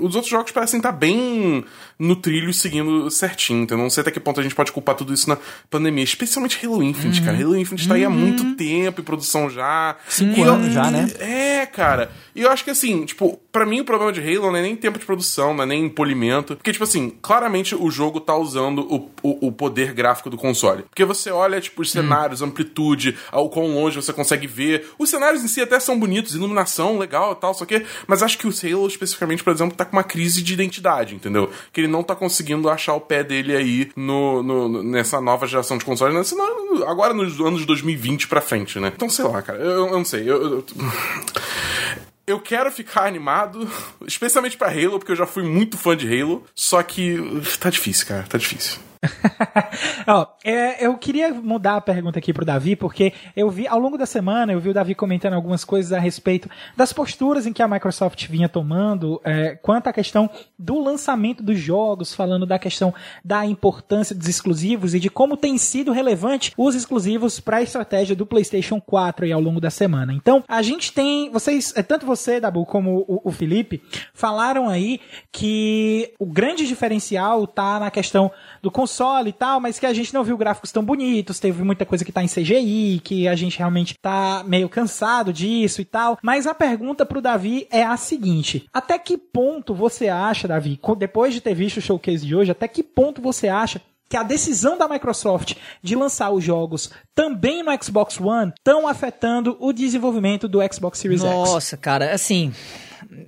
[0.00, 1.64] os outros jogos parecem estar bem
[1.98, 5.12] no trilho seguindo certinho, então não sei até que ponto a gente pode culpar tudo
[5.12, 5.36] isso na
[5.68, 7.36] pandemia, especialmente Halo Infinite, cara.
[7.36, 9.96] Halo Infinite tá aí há muito tempo em produção já.
[10.08, 11.08] Cinco E eu- anos já, né?
[11.18, 12.10] É, cara.
[12.34, 14.76] E eu acho que assim, tipo, pra mim o problema de Halo não é nem
[14.76, 16.56] tempo de produção, não é nem polimento.
[16.56, 20.82] Porque, tipo assim, claramente o jogo tá usando o, o, o poder gráfico do console.
[20.84, 24.88] Porque você olha, tipo, os cenários, amplitude, ao quão longe você consegue ver.
[24.98, 27.84] Os cenários em si até são bonitos, iluminação, legal e tal, só que.
[28.06, 31.50] Mas acho que o Halo, especificamente, por exemplo, tá com uma crise de identidade, entendeu?
[31.72, 35.78] Que ele não tá conseguindo achar o pé dele aí no, no- nessa nova geração
[35.78, 36.22] de consoles, né?
[36.24, 38.92] Senão, agora nos anos 2020 pra frente, né?
[38.94, 40.22] Então, sei lá, cara, eu, eu não sei.
[40.28, 40.64] eu- eu-
[42.26, 43.68] eu quero ficar animado,
[44.06, 46.44] especialmente pra Halo, porque eu já fui muito fã de Halo.
[46.54, 47.16] Só que
[47.58, 48.78] tá difícil, cara, tá difícil.
[50.06, 53.96] Ó, é, eu queria mudar a pergunta aqui pro Davi, porque eu vi, ao longo
[53.96, 57.62] da semana, eu vi o Davi comentando algumas coisas a respeito das posturas em que
[57.62, 62.92] a Microsoft vinha tomando é, quanto à questão do lançamento dos jogos, falando da questão
[63.24, 68.14] da importância dos exclusivos e de como tem sido relevante os exclusivos para a estratégia
[68.14, 70.12] do PlayStation 4 aí ao longo da semana.
[70.12, 73.82] Então, a gente tem, vocês, é, tanto você, Dabu, como o, o Felipe,
[74.12, 75.00] falaram aí
[75.32, 78.89] que o grande diferencial tá na questão do console
[79.28, 82.12] e tal, mas que a gente não viu gráficos tão bonitos, teve muita coisa que
[82.12, 86.18] tá em CGI, que a gente realmente tá meio cansado disso e tal.
[86.22, 91.32] Mas a pergunta pro Davi é a seguinte: até que ponto você acha, Davi, depois
[91.32, 94.76] de ter visto o showcase de hoje, até que ponto você acha que a decisão
[94.76, 100.58] da Microsoft de lançar os jogos também no Xbox One estão afetando o desenvolvimento do
[100.72, 101.30] Xbox Series X?
[101.30, 102.52] Nossa, cara, assim.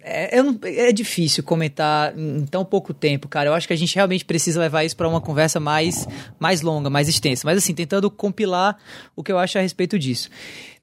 [0.02, 3.50] É, não- é difícil comentar em tão pouco tempo, cara.
[3.50, 6.06] Eu acho que a gente realmente precisa levar isso pra uma conversa mais,
[6.38, 7.42] mais longa, mais extensa.
[7.44, 8.76] Mas, assim, tentando compilar
[9.16, 10.30] o que eu acho a respeito disso.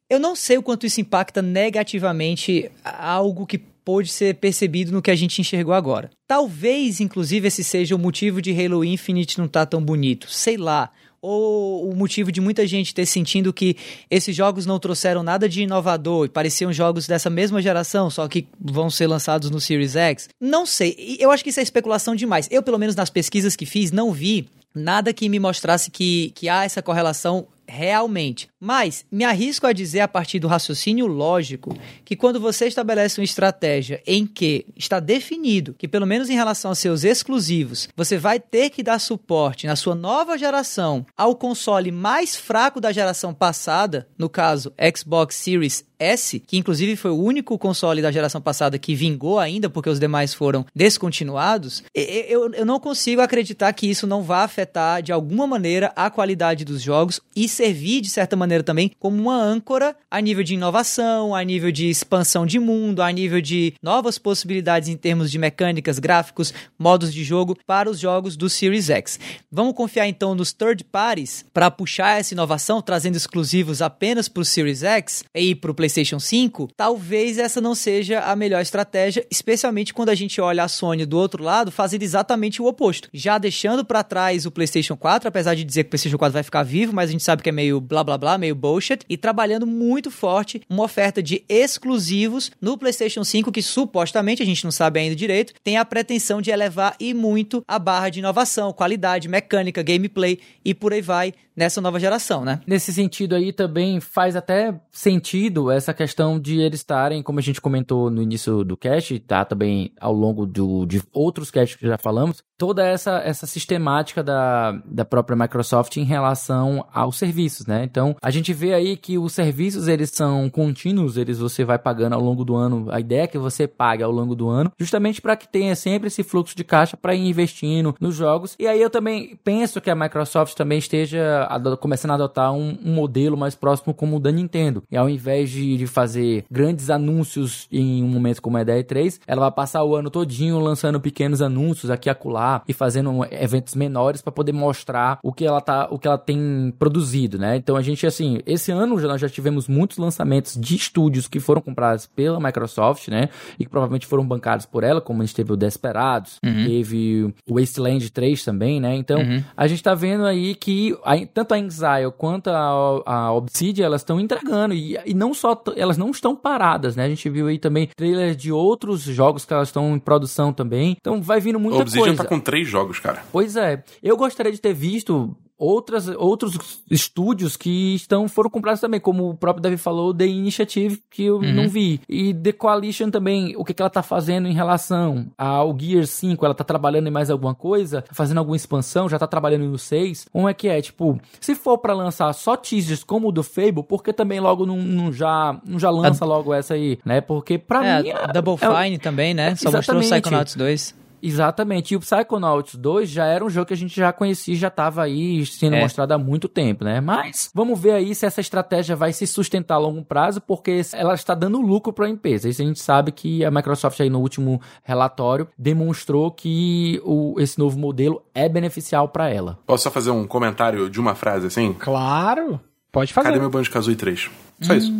[0.09, 5.11] Eu não sei o quanto isso impacta negativamente algo que pôde ser percebido no que
[5.11, 6.09] a gente enxergou agora.
[6.27, 10.29] Talvez, inclusive, esse seja o motivo de Halo Infinite não estar tá tão bonito.
[10.29, 13.75] Sei lá ou o motivo de muita gente ter sentindo que
[14.09, 18.47] esses jogos não trouxeram nada de inovador e pareciam jogos dessa mesma geração, só que
[18.59, 20.29] vão ser lançados no Series X?
[20.39, 21.17] Não sei.
[21.19, 22.47] Eu acho que isso é especulação demais.
[22.51, 26.47] Eu, pelo menos nas pesquisas que fiz, não vi nada que me mostrasse que, que
[26.47, 28.49] há essa correlação realmente.
[28.59, 33.25] Mas me arrisco a dizer, a partir do raciocínio lógico, que quando você estabelece uma
[33.25, 38.39] estratégia em que está definido que, pelo menos em relação aos seus exclusivos, você vai
[38.39, 44.07] ter que dar suporte na sua nova geração ao console mais fraco da geração passada,
[44.17, 48.95] no caso Xbox Series S, que inclusive foi o único console da geração passada que
[48.95, 54.23] vingou ainda, porque os demais foram descontinuados, eu, eu não consigo acreditar que isso não
[54.23, 58.91] vá afetar de alguma maneira a qualidade dos jogos e servir, de certa maneira, também
[58.97, 63.41] como uma âncora a nível de inovação, a nível de expansão de mundo, a nível
[63.41, 68.49] de novas possibilidades em termos de mecânicas, gráficos, modos de jogo para os jogos do
[68.49, 69.19] Series X.
[69.51, 74.45] Vamos confiar então nos third parties para puxar essa inovação, trazendo exclusivos apenas para o
[74.45, 76.69] Series X e para o PlayStation 5?
[76.75, 81.17] Talvez essa não seja a melhor estratégia, especialmente quando a gente olha a Sony do
[81.17, 85.63] outro lado fazendo exatamente o oposto, já deixando para trás o PlayStation 4, apesar de
[85.63, 87.81] dizer que o PlayStation 4 vai ficar vivo, mas a gente sabe que é meio
[87.81, 93.23] blá blá blá, meio bullshit, e trabalhando muito forte uma oferta de exclusivos no PlayStation
[93.23, 97.13] 5 que supostamente, a gente não sabe ainda direito, tem a pretensão de elevar e
[97.13, 102.45] muito a barra de inovação, qualidade, mecânica, gameplay e por aí vai nessa nova geração,
[102.45, 102.61] né?
[102.65, 107.59] Nesse sentido aí também faz até sentido essa questão de eles estarem, como a gente
[107.59, 111.97] comentou no início do cast, tá também ao longo do, de outros casts que já
[111.97, 117.83] falamos, toda essa, essa sistemática da, da própria Microsoft em relação aos serviços, né?
[117.83, 122.13] Então, a gente vê aí que os serviços, eles são contínuos, eles você vai pagando
[122.13, 125.21] ao longo do ano, a ideia é que você pague ao longo do ano, justamente
[125.21, 128.55] para que tenha sempre esse fluxo de caixa para ir investindo nos jogos.
[128.57, 131.48] E aí eu também penso que a Microsoft também esteja
[131.79, 134.83] começando a adotar um, um, modelo mais próximo como o da Nintendo.
[134.91, 139.19] E ao invés de, de fazer grandes anúncios em um momento como é da E3,
[139.27, 143.75] ela vai passar o ano todinho lançando pequenos anúncios aqui e acolá e fazendo eventos
[143.75, 147.55] menores para poder mostrar o que ela tá, o que ela tem produzido, né?
[147.55, 151.39] Então a gente assim, esse ano já, nós já tivemos muitos lançamentos de estúdios que
[151.39, 153.29] foram comprados pela Microsoft, né?
[153.57, 156.65] E que provavelmente foram bancados por ela, como a gente teve o Desperados, uhum.
[156.65, 158.95] teve o Wasteland 3 também, né?
[158.95, 159.43] Então, uhum.
[159.55, 164.01] a gente tá vendo aí que a, tanto a Exile quanto a, a Obsidian, elas
[164.01, 164.73] estão entregando.
[164.73, 167.05] E, e não só, elas não estão paradas, né?
[167.05, 170.97] A gente viu aí também trailers de outros jogos que elas estão em produção também.
[170.99, 172.11] Então vai vindo muita Obsidian coisa.
[172.13, 173.23] Obsidian tá com três jogos, cara.
[173.31, 173.83] Pois é.
[174.01, 179.35] Eu gostaria de ter visto outras, outros estúdios que estão foram comprados também, como o
[179.35, 181.53] próprio David falou, The Initiative, que eu uhum.
[181.53, 181.99] não vi.
[182.07, 186.45] E The Coalition também, o que, que ela tá fazendo em relação ao Gear 5,
[186.45, 189.77] ela tá trabalhando em mais alguma coisa, tá fazendo alguma expansão, já tá trabalhando no
[189.77, 190.27] 6.
[190.31, 190.81] Como é que é?
[190.81, 194.65] Tipo, se for para lançar só teasers como o do Fable, por que também logo
[194.65, 196.27] não, não já, não já lança a...
[196.27, 197.19] logo essa aí, né?
[197.19, 198.11] Porque pra é, mim...
[198.11, 199.55] A Double é, Fine também, né?
[199.55, 200.98] Só mostrou o Psychonauts 2.
[201.21, 201.93] Exatamente.
[201.93, 205.03] E o Psychonauts 2 já era um jogo que a gente já conhecia, já estava
[205.03, 205.81] aí sendo é.
[205.81, 207.01] mostrado há muito tempo, né?
[207.01, 211.13] Mas vamos ver aí se essa estratégia vai se sustentar a longo prazo, porque ela
[211.13, 212.49] está dando lucro para a empresa.
[212.49, 217.57] Isso a gente sabe que a Microsoft aí no último relatório demonstrou que o, esse
[217.59, 219.59] novo modelo é beneficial para ela.
[219.65, 221.73] Posso só fazer um comentário de uma frase assim?
[221.73, 222.59] Claro.
[222.91, 223.27] Pode fazer.
[223.29, 224.29] Cadê meu Banjo-Kazooie 3?
[224.61, 224.75] Só hum.
[224.75, 224.93] isso.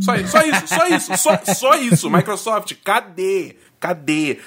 [0.00, 2.10] Só isso, só isso, só isso, só, só isso.
[2.10, 3.56] Microsoft, cadê?
[3.80, 4.38] Cadê?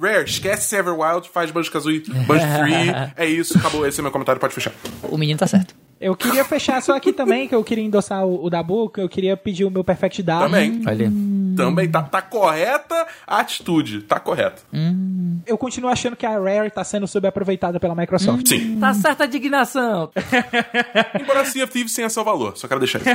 [0.00, 3.12] Rare, esquece Everwild, faz Banjo-Kazooie, Banjo-Free.
[3.16, 3.86] é isso, acabou.
[3.86, 4.72] Esse é meu comentário, pode fechar.
[5.02, 5.74] O menino tá certo.
[6.02, 9.08] Eu queria fechar só aqui também, que eu queria endossar o, o da boca, eu
[9.08, 10.42] queria pedir o meu Perfect Dark.
[10.42, 10.82] Também.
[10.84, 11.12] Olha.
[11.56, 14.62] Também tá, tá correta a atitude, tá correto.
[14.72, 15.38] Hum.
[15.46, 18.50] Eu continuo achando que a Rare tá sendo subaproveitada pela Microsoft.
[18.52, 18.58] Hum.
[18.58, 18.80] Sim.
[18.80, 20.10] Tá certa a indignação.
[21.20, 23.10] Embora Sea of Thieves tenha seu valor, só quero deixar isso.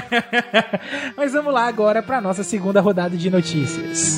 [1.17, 4.17] Mas vamos lá agora pra nossa segunda rodada de notícias.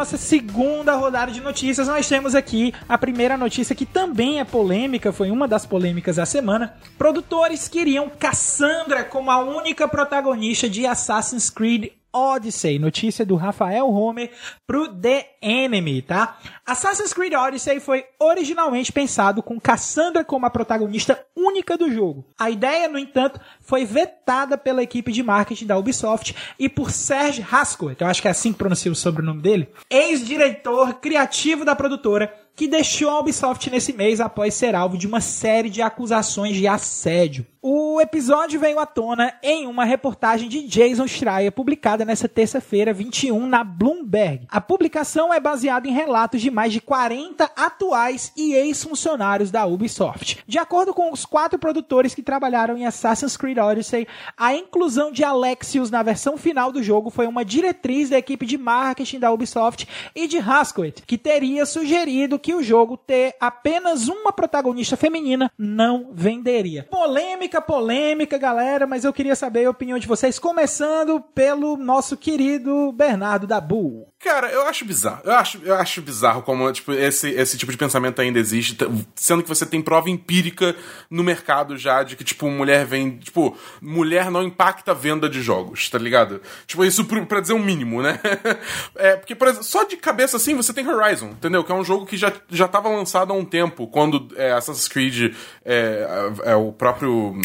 [0.00, 5.12] Nossa segunda rodada de notícias, nós temos aqui a primeira notícia que também é polêmica,
[5.12, 6.74] foi uma das polêmicas da semana.
[6.96, 14.30] Produtores queriam Cassandra como a única protagonista de Assassin's Creed Odyssey, notícia do Rafael Homer
[14.66, 16.38] pro The Enemy, tá?
[16.66, 22.26] Assassin's Creed Odyssey foi originalmente pensado com Cassandra como a protagonista única do jogo.
[22.38, 27.44] A ideia, no entanto, foi vetada pela equipe de marketing da Ubisoft e por Serge
[27.50, 32.32] Hascoët, eu acho que é assim que pronuncia o sobrenome dele, ex-diretor criativo da produtora,
[32.60, 36.66] que deixou a Ubisoft nesse mês após ser alvo de uma série de acusações de
[36.66, 37.46] assédio.
[37.62, 43.46] O episódio veio à tona em uma reportagem de Jason Schreier publicada nesta terça-feira, 21,
[43.46, 44.46] na Bloomberg.
[44.50, 50.42] A publicação é baseada em relatos de mais de 40 atuais e ex-funcionários da Ubisoft.
[50.46, 55.24] De acordo com os quatro produtores que trabalharam em Assassin's Creed Odyssey, a inclusão de
[55.24, 59.86] Alexios na versão final do jogo foi uma diretriz da equipe de marketing da Ubisoft
[60.14, 66.10] e de Hascoët, que teria sugerido que o jogo ter apenas uma protagonista feminina não
[66.12, 66.86] venderia.
[66.90, 72.92] Polêmica Polêmica, galera, mas eu queria saber a opinião de vocês, começando pelo nosso querido
[72.92, 74.08] Bernardo da Bull.
[74.18, 75.19] Cara, eu acho bizarro.
[75.24, 78.76] Eu acho, eu acho bizarro como tipo, esse, esse tipo de pensamento ainda existe,
[79.14, 80.74] sendo que você tem prova empírica
[81.10, 83.18] no mercado já de que, tipo, mulher vem.
[83.18, 86.40] Tipo, mulher não impacta a venda de jogos, tá ligado?
[86.66, 88.18] Tipo, isso pra dizer o um mínimo, né?
[88.96, 91.64] é, porque, por exemplo, só de cabeça assim você tem Horizon, entendeu?
[91.64, 94.88] Que é um jogo que já, já tava lançado há um tempo, quando é, Assassin's
[94.88, 97.38] Creed é, é, é o próprio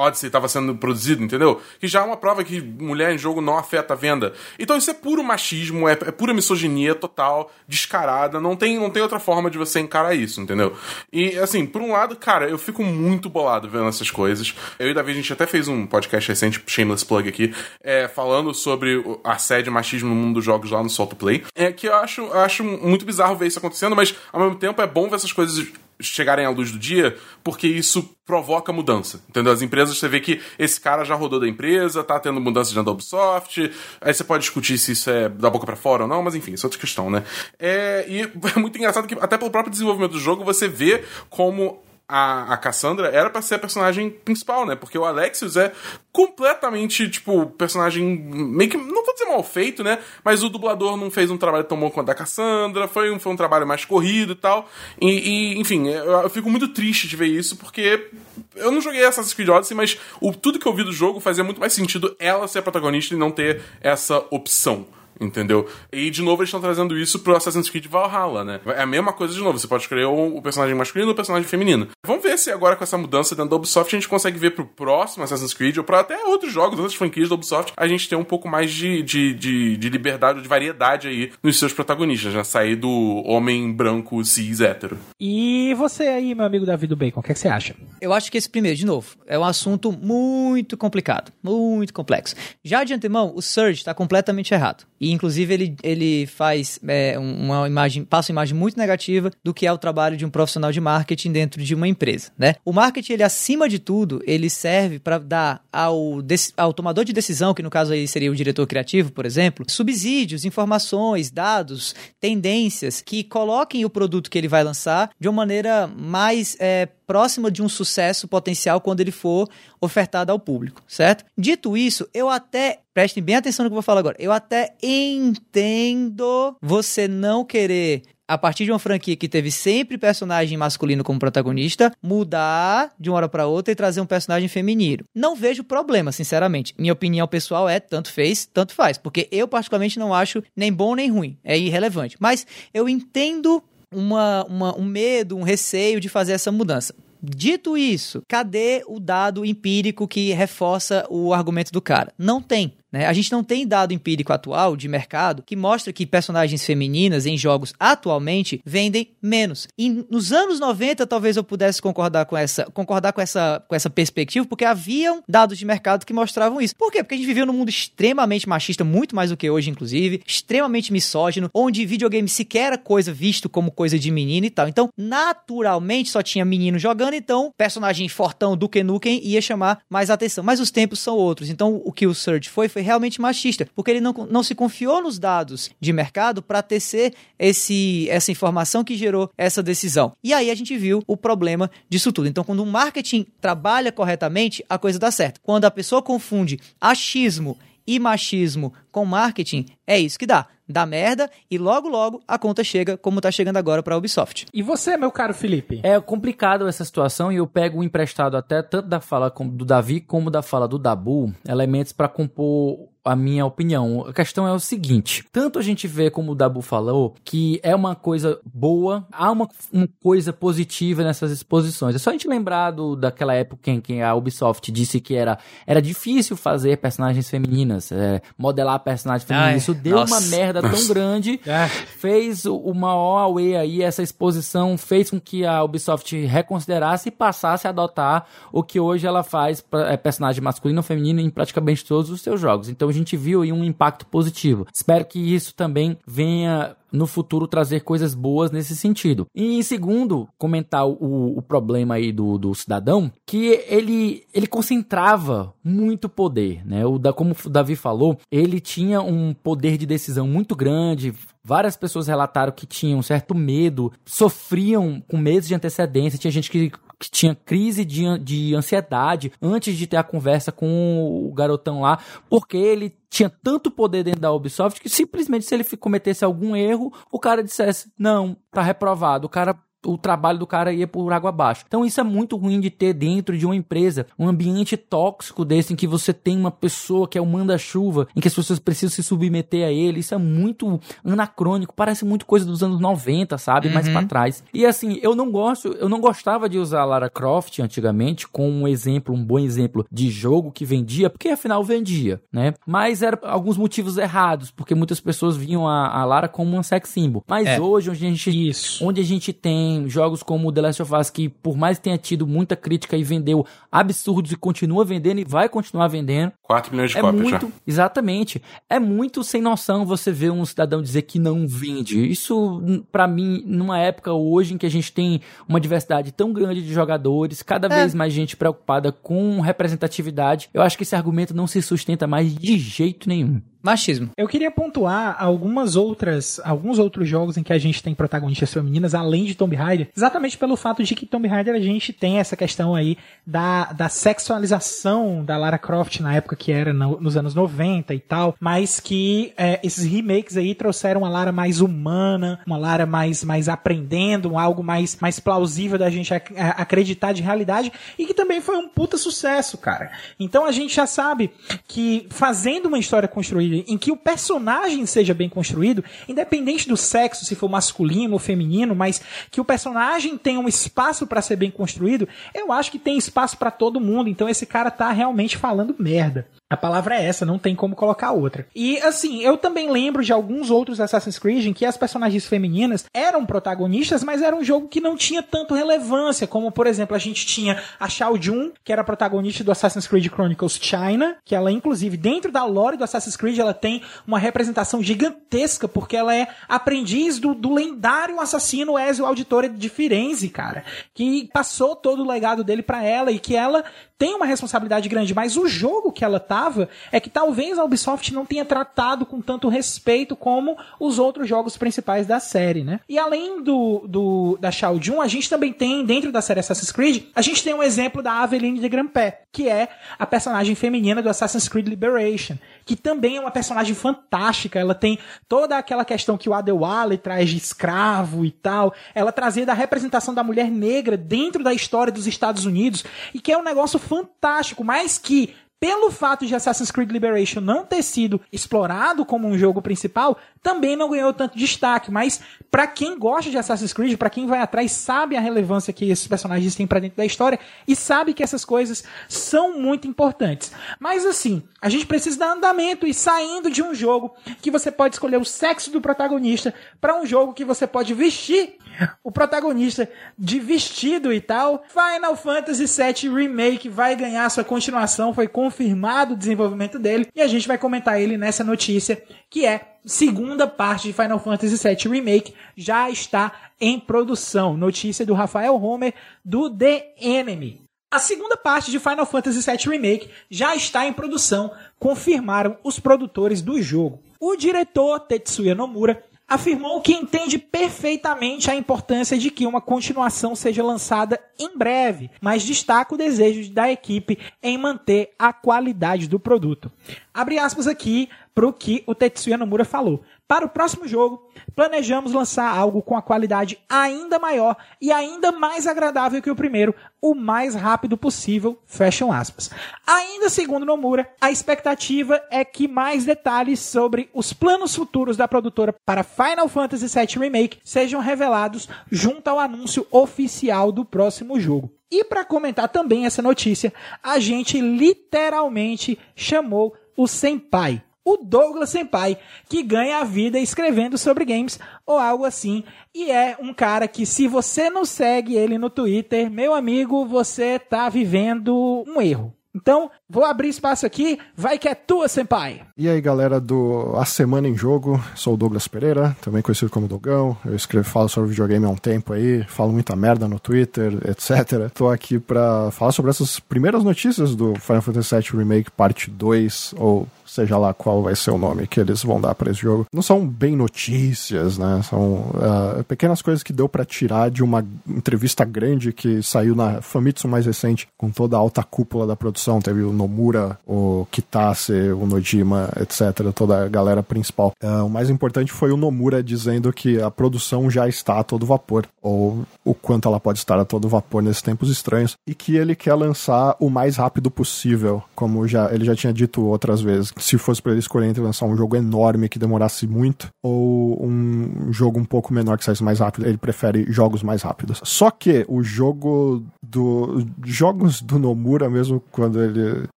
[0.00, 1.60] Odyssey estava sendo produzido, entendeu?
[1.78, 4.32] Que já é uma prova que mulher em jogo não afeta a venda.
[4.58, 9.02] Então isso é puro machismo, é, é pura misoginia total, descarada, não tem, não tem
[9.02, 10.76] outra forma de você encarar isso, entendeu?
[11.12, 14.54] E assim, por um lado, cara, eu fico muito bolado vendo essas coisas.
[14.78, 18.54] Eu e Davi, a gente até fez um podcast recente, Shameless Plug aqui, é, falando
[18.54, 21.44] sobre assédio e machismo no mundo dos jogos lá no Solto Play.
[21.54, 24.80] É que eu acho, eu acho muito bizarro ver isso acontecendo, mas ao mesmo tempo
[24.80, 25.66] é bom ver essas coisas
[26.00, 29.52] chegarem à luz do dia, porque isso provoca mudança, entendeu?
[29.52, 32.84] As empresas, você vê que esse cara já rodou da empresa, tá tendo mudança dentro
[32.84, 36.22] da Ubisoft, aí você pode discutir se isso é da boca para fora ou não,
[36.22, 37.24] mas enfim, isso é outra questão, né?
[37.58, 38.22] É, e
[38.56, 42.56] é muito engraçado que até pelo próprio desenvolvimento do jogo, você vê como a, a
[42.56, 44.74] Cassandra era para ser a personagem principal, né?
[44.74, 45.72] Porque o Alexios é
[46.12, 50.00] completamente, tipo, personagem meio que, não vou dizer mal feito, né?
[50.24, 53.32] Mas o dublador não fez um trabalho tão bom quanto a Cassandra, foi um, foi
[53.32, 54.68] um trabalho mais corrido e tal.
[55.00, 58.08] E, e enfim, eu, eu, fico muito triste de ver isso, porque
[58.56, 61.44] eu não joguei Assassin's Creed Odyssey, mas o, tudo que eu vi do jogo fazia
[61.44, 64.86] muito mais sentido ela ser a protagonista e não ter essa opção
[65.20, 65.68] entendeu?
[65.92, 68.60] E de novo eles estão trazendo isso pro Assassin's Creed Valhalla, né?
[68.66, 71.48] É a mesma coisa de novo, você pode escolher o personagem masculino ou o personagem
[71.48, 71.88] feminino.
[72.04, 74.64] Vamos ver se agora com essa mudança dentro da Ubisoft a gente consegue ver pro
[74.64, 78.16] próximo Assassin's Creed ou pra até outros jogos, outras franquias da Ubisoft, a gente ter
[78.16, 82.44] um pouco mais de, de, de, de liberdade, de variedade aí nos seus protagonistas, já
[82.44, 84.98] sair do homem branco cis hétero.
[85.18, 87.74] E você aí, meu amigo Davi do Bacon, o que, é que você acha?
[88.00, 92.34] Eu acho que esse primeiro, de novo, é um assunto muito complicado, muito complexo.
[92.64, 94.84] Já de antemão, o Surge está completamente errado.
[95.00, 99.66] E, inclusive, ele, ele faz é, uma imagem, passa uma imagem muito negativa do que
[99.66, 102.54] é o trabalho de um profissional de marketing dentro de uma empresa, né?
[102.64, 106.18] O marketing, ele, acima de tudo, ele serve para dar ao,
[106.56, 110.44] ao tomador de decisão, que no caso aí seria o diretor criativo, por exemplo, subsídios,
[110.44, 116.56] informações, dados, tendências que coloquem o produto que ele vai lançar de uma maneira mais
[116.60, 119.48] é, próxima de um sucesso potencial quando ele for
[119.80, 121.24] ofertado ao público, certo?
[121.36, 124.16] Dito isso, eu até prestem bem atenção no que eu vou falar agora.
[124.18, 130.58] Eu até entendo você não querer a partir de uma franquia que teve sempre personagem
[130.58, 135.02] masculino como protagonista, mudar de uma hora para outra e trazer um personagem feminino.
[135.14, 136.74] Não vejo problema, sinceramente.
[136.76, 140.94] Minha opinião pessoal é tanto fez, tanto faz, porque eu particularmente não acho nem bom
[140.94, 142.18] nem ruim, é irrelevante.
[142.20, 146.94] Mas eu entendo uma, uma, um medo, um receio de fazer essa mudança.
[147.22, 152.12] Dito isso, cadê o dado empírico que reforça o argumento do cara?
[152.18, 152.74] Não tem.
[152.92, 153.06] Né?
[153.06, 157.36] A gente não tem dado empírico atual de mercado que mostra que personagens femininas em
[157.36, 159.68] jogos atualmente vendem menos.
[159.78, 163.90] E nos anos 90 talvez eu pudesse concordar com essa, concordar com essa, com essa
[163.90, 166.74] perspectiva, porque haviam dados de mercado que mostravam isso.
[166.76, 167.02] Por quê?
[167.02, 170.92] Porque a gente vivia num mundo extremamente machista, muito mais do que hoje, inclusive, extremamente
[170.92, 174.68] misógino, onde videogame sequer era coisa visto como coisa de menino e tal.
[174.68, 180.10] Então, naturalmente, só tinha menino jogando, então personagem fortão do que Nukem ia chamar mais
[180.10, 180.44] atenção.
[180.44, 181.48] Mas os tempos são outros.
[181.48, 184.54] Então, o que o Surge foi, foi foi realmente machista, porque ele não, não se
[184.54, 190.12] confiou nos dados de mercado para tecer esse, essa informação que gerou essa decisão.
[190.24, 192.28] E aí a gente viu o problema disso tudo.
[192.28, 195.40] Então, quando o marketing trabalha corretamente, a coisa dá certo.
[195.42, 197.58] Quando a pessoa confunde achismo
[197.90, 200.46] e machismo com marketing, é isso que dá.
[200.68, 204.46] Dá merda e logo logo a conta chega como tá chegando agora para a Ubisoft.
[204.54, 205.80] E você, meu caro Felipe?
[205.82, 210.00] É complicado essa situação e eu pego o emprestado até tanto da fala do Davi
[210.00, 214.04] como da fala do Dabu, elementos para compor a minha opinião.
[214.06, 217.74] A questão é o seguinte: tanto a gente vê, como o Dabu falou, que é
[217.74, 221.94] uma coisa boa, há uma, uma coisa positiva nessas exposições.
[221.94, 225.38] É só a gente lembrar do, daquela época em que a Ubisoft disse que era,
[225.66, 229.52] era difícil fazer personagens femininas, é, modelar personagens femininas.
[229.52, 230.14] Ai, Isso deu nossa.
[230.14, 231.68] uma merda tão grande, É.
[231.68, 237.66] fez o- uma OAE aí, essa exposição fez com que a Ubisoft reconsiderasse e passasse
[237.66, 241.84] a adotar o que hoje ela faz pra, é, personagem masculino ou feminino em praticamente
[241.84, 242.68] todos os seus jogos.
[242.68, 244.66] Então a gente viu aí um impacto positivo.
[244.72, 249.26] Espero que isso também venha no futuro trazer coisas boas nesse sentido.
[249.34, 255.54] E em segundo, comentar o, o problema aí do, do cidadão, que ele, ele concentrava
[255.62, 256.84] muito poder, né?
[256.84, 261.74] O da, como o Davi falou, ele tinha um poder de decisão muito grande, Várias
[261.74, 266.18] pessoas relataram que tinham certo medo, sofriam com meses de antecedência.
[266.18, 266.70] Tinha gente que,
[267.00, 271.98] que tinha crise de, de ansiedade antes de ter a conversa com o garotão lá,
[272.28, 276.92] porque ele tinha tanto poder dentro da Ubisoft que simplesmente se ele cometesse algum erro,
[277.10, 279.26] o cara dissesse: Não, tá reprovado.
[279.26, 281.64] O cara o trabalho do cara ia por água abaixo.
[281.66, 285.72] Então isso é muito ruim de ter dentro de uma empresa, um ambiente tóxico desse
[285.72, 288.94] em que você tem uma pessoa que é o manda-chuva, em que as pessoas precisam
[288.94, 290.00] se submeter a ele.
[290.00, 293.68] Isso é muito anacrônico, parece muito coisa dos anos 90, sabe?
[293.70, 294.44] Mais pra trás.
[294.52, 298.50] E assim, eu não gosto, eu não gostava de usar a Lara Croft antigamente como
[298.50, 302.54] um exemplo, um bom exemplo de jogo que vendia, porque afinal vendia, né?
[302.66, 306.88] Mas era alguns motivos errados, porque muitas pessoas viam a, a Lara como um sex
[306.90, 307.24] symbol.
[307.28, 307.60] Mas É.
[307.60, 308.84] hoje, onde a gente Isso.
[308.84, 311.98] onde a gente tem jogos como The Last of Us que por mais que tenha
[311.98, 316.32] tido muita crítica e vendeu absurdos e continua vendendo e vai continuar vendendo.
[316.42, 317.52] 4 milhões de é cópias muito já.
[317.66, 318.42] exatamente.
[318.68, 322.10] É muito sem noção você ver um cidadão dizer que não vende.
[322.10, 326.62] Isso pra mim numa época hoje em que a gente tem uma diversidade tão grande
[326.62, 331.46] de jogadores cada vez mais gente preocupada com representatividade eu acho que esse argumento não
[331.46, 334.10] se sustenta mais de jeito nenhum Machismo.
[334.16, 338.94] Eu queria pontuar algumas outras, alguns outros jogos em que a gente tem protagonistas femininas,
[338.94, 342.36] além de Tomb Raider, exatamente pelo fato de que Tomb Raider a gente tem essa
[342.36, 342.96] questão aí
[343.26, 348.00] da, da sexualização da Lara Croft na época que era no- nos anos 90 e
[348.00, 353.22] tal, mas que é, esses remakes aí trouxeram uma Lara mais humana, uma Lara mais,
[353.24, 358.14] mais aprendendo, algo mais, mais plausível da gente ac- a- acreditar de realidade e que
[358.14, 359.90] também foi um puta sucesso, cara.
[360.18, 361.30] Então a gente já sabe
[361.68, 367.24] que fazendo uma história construída em que o personagem seja bem construído, independente do sexo,
[367.24, 371.50] se for masculino ou feminino, mas que o personagem tenha um espaço pra ser bem
[371.50, 374.08] construído, eu acho que tem espaço pra todo mundo.
[374.08, 376.26] Então esse cara tá realmente falando merda.
[376.50, 378.44] A palavra é essa, não tem como colocar outra.
[378.52, 382.86] E assim, eu também lembro de alguns outros Assassin's Creed em que as personagens femininas
[382.92, 386.98] eram protagonistas, mas era um jogo que não tinha tanto relevância, como por exemplo, a
[386.98, 391.52] gente tinha a Shao Jun, que era protagonista do Assassin's Creed Chronicles China, que ela
[391.52, 396.26] inclusive dentro da lore do Assassin's Creed ela tem uma representação gigantesca, porque ela é
[396.48, 402.42] aprendiz do, do lendário assassino Ezio Auditore de Firenze, cara, que passou todo o legado
[402.42, 403.62] dele pra ela e que ela
[404.00, 408.14] tem uma responsabilidade grande, mas o jogo que ela tava é que talvez a Ubisoft
[408.14, 412.80] não tenha tratado com tanto respeito como os outros jogos principais da série, né?
[412.88, 416.72] E além do, do da Shao Jun, a gente também tem, dentro da série Assassin's
[416.72, 421.02] Creed, a gente tem um exemplo da Aveline de Grampé, que é a personagem feminina
[421.02, 424.98] do Assassin's Creed Liberation, que também é uma personagem fantástica, ela tem
[425.28, 430.14] toda aquela questão que o Adewale traz de escravo e tal, ela trazia da representação
[430.14, 432.84] da mulher negra dentro da história dos Estados Unidos,
[433.14, 437.66] e que é um negócio fantástico, mas que pelo fato de Assassin's Creed Liberation não
[437.66, 441.90] ter sido explorado como um jogo principal, também não ganhou tanto destaque.
[441.90, 445.90] Mas pra quem gosta de Assassin's Creed, pra quem vai atrás, sabe a relevância que
[445.90, 447.38] esses personagens têm pra dentro da história
[447.68, 450.50] e sabe que essas coisas são muito importantes.
[450.78, 454.94] Mas assim, a gente precisa dar andamento e saindo de um jogo que você pode
[454.94, 458.56] escolher o sexo do protagonista pra um jogo que você pode vestir
[459.04, 461.64] o protagonista de vestido e tal.
[461.68, 467.26] Final Fantasy VII Remake vai ganhar sua continuação, foi confirmado o desenvolvimento dele e a
[467.26, 472.34] gente vai comentar ele nessa notícia que é segunda parte de Final Fantasy VII Remake
[472.56, 474.56] já está em produção.
[474.56, 477.62] Notícia do Rafael Homer do The Enemy.
[477.92, 483.42] A segunda parte de Final Fantasy VII Remake já está em produção, confirmaram os produtores
[483.42, 484.00] do jogo.
[484.20, 486.00] O diretor Tetsuya Nomura
[486.30, 492.44] afirmou que entende perfeitamente a importância de que uma continuação seja lançada em breve, mas
[492.44, 496.70] destaca o desejo da equipe em manter a qualidade do produto.
[497.12, 500.04] Abre aspas aqui pro que o Tetsuya Nomura falou.
[500.30, 505.66] Para o próximo jogo, planejamos lançar algo com a qualidade ainda maior e ainda mais
[505.66, 506.72] agradável que o primeiro,
[507.02, 509.50] o mais rápido possível, fecham aspas.
[509.84, 515.74] Ainda segundo Nomura, a expectativa é que mais detalhes sobre os planos futuros da produtora
[515.84, 521.72] para Final Fantasy VII Remake sejam revelados junto ao anúncio oficial do próximo jogo.
[521.90, 529.18] E para comentar também essa notícia, a gente literalmente chamou o Senpai, o Douglas Senpai,
[529.48, 532.64] que ganha a vida escrevendo sobre games ou algo assim.
[532.94, 537.58] E é um cara que, se você não segue ele no Twitter, meu amigo, você
[537.58, 539.34] tá vivendo um erro.
[539.54, 542.62] Então, vou abrir espaço aqui, vai que é tua, Senpai.
[542.76, 546.86] E aí, galera do A Semana em Jogo, sou o Douglas Pereira, também conhecido como
[546.86, 547.36] Dogão.
[547.44, 551.68] Eu escrevo, falo sobre videogame há um tempo aí, falo muita merda no Twitter, etc.
[551.74, 556.74] Tô aqui pra falar sobre essas primeiras notícias do Final Fantasy VII Remake Parte 2,
[556.78, 559.86] ou seja lá qual vai ser o nome que eles vão dar para esse jogo.
[559.92, 561.80] Não são bem notícias, né?
[561.84, 566.82] São uh, pequenas coisas que deu para tirar de uma entrevista grande que saiu na
[566.82, 569.60] Famitsu mais recente, com toda a alta cúpula da produção.
[569.60, 573.32] Teve o Nomura, o Kitase, o Nojima, etc.
[573.34, 574.52] Toda a galera principal.
[574.62, 578.44] Uh, o mais importante foi o Nomura dizendo que a produção já está a todo
[578.46, 582.56] vapor, ou o quanto ela pode estar a todo vapor nesses tempos estranhos, e que
[582.56, 587.12] ele quer lançar o mais rápido possível, como já ele já tinha dito outras vezes
[587.20, 591.72] se fosse para ele escolher entre lançar um jogo enorme que demorasse muito ou um
[591.72, 594.80] jogo um pouco menor que saísse mais rápido, ele prefere jogos mais rápidos.
[594.84, 599.88] Só que o jogo do jogos do Nomura mesmo quando ele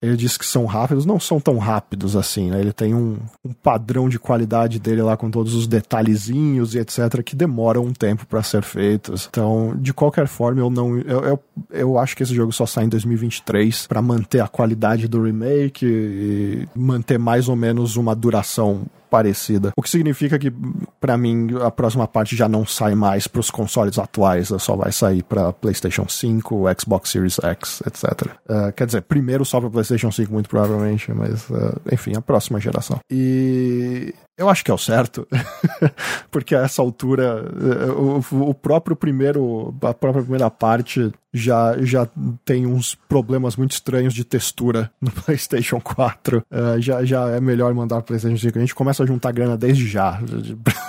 [0.00, 2.60] ele diz que são rápidos, não são tão rápidos assim, né?
[2.60, 7.22] Ele tem um, um padrão de qualidade dele lá com todos os detalhezinhos e etc
[7.24, 9.28] que demoram um tempo para ser feitos.
[9.28, 11.40] Então, de qualquer forma, eu não eu, eu,
[11.70, 15.86] eu acho que esse jogo só sai em 2023 para manter a qualidade do remake
[15.86, 19.72] e manter ter mais ou menos uma duração parecida.
[19.76, 20.52] O que significa que,
[21.00, 24.92] para mim, a próxima parte já não sai mais para os consoles atuais, só vai
[24.92, 28.26] sair para PlayStation 5, Xbox Series X, etc.
[28.48, 32.60] Uh, quer dizer, primeiro só para PlayStation 5, muito provavelmente, mas, uh, enfim, a próxima
[32.60, 32.98] geração.
[33.10, 35.26] E eu acho que é o certo,
[36.30, 42.08] porque a essa altura, eh, o, o, próprio primeiro, a própria primeira parte já, já
[42.44, 46.38] tem uns problemas muito estranhos de textura no PlayStation 4.
[46.38, 48.58] Uh, já, já é melhor mandar PlayStation 5.
[48.58, 50.20] A gente começa a juntar grana desde já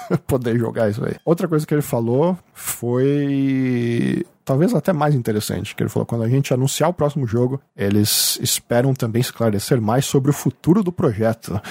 [0.07, 1.15] pra poder jogar isso aí.
[1.25, 6.29] Outra coisa que ele falou foi talvez até mais interessante, que ele falou, quando a
[6.29, 11.61] gente anunciar o próximo jogo, eles esperam também esclarecer mais sobre o futuro do projeto.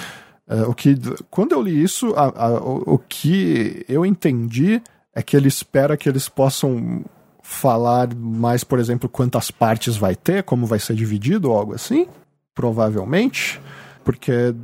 [0.47, 0.95] Uh, o que,
[1.29, 4.81] quando eu li isso, a, a, o, o que eu entendi
[5.13, 7.05] é que ele espera que eles possam
[7.43, 12.07] falar mais, por exemplo, quantas partes vai ter, como vai ser dividido ou algo assim,
[12.55, 13.61] provavelmente,
[14.05, 14.55] porque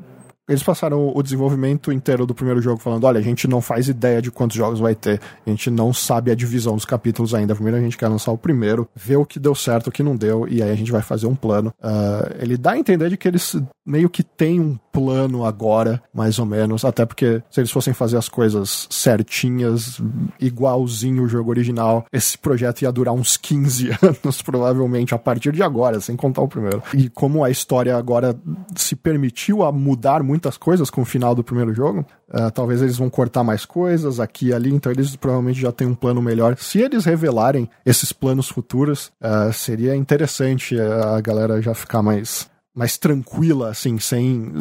[0.49, 4.21] eles passaram o desenvolvimento inteiro do primeiro jogo falando: olha, a gente não faz ideia
[4.21, 7.55] de quantos jogos vai ter, a gente não sabe a divisão dos capítulos ainda.
[7.55, 10.17] Primeiro a gente quer lançar o primeiro, ver o que deu certo, o que não
[10.17, 11.73] deu, e aí a gente vai fazer um plano.
[11.83, 16.39] Uh, ele dá a entender de que eles meio que têm um plano agora, mais
[16.39, 20.01] ou menos, até porque se eles fossem fazer as coisas certinhas,
[20.41, 25.63] igualzinho o jogo original, esse projeto ia durar uns 15 anos, provavelmente, a partir de
[25.63, 26.83] agora, sem contar o primeiro.
[26.95, 28.37] E como a história agora
[28.77, 32.07] se permitiu a mudar muitas coisas com o final do primeiro jogo.
[32.29, 35.87] Uh, talvez eles vão cortar mais coisas aqui e ali, então eles provavelmente já têm
[35.87, 36.57] um plano melhor.
[36.57, 42.99] Se eles revelarem esses planos futuros, uh, seria interessante a galera já ficar mais, mais
[42.99, 44.53] tranquila, assim, sem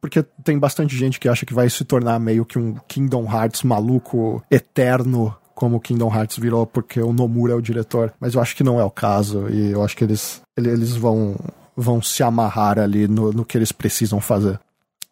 [0.00, 3.62] porque tem bastante gente que acha que vai se tornar meio que um Kingdom Hearts
[3.62, 8.40] maluco eterno como o Kingdom Hearts virou porque o Nomura é o diretor, mas eu
[8.40, 11.36] acho que não é o caso e eu acho que eles eles vão
[11.76, 14.58] vão se amarrar ali no, no que eles precisam fazer.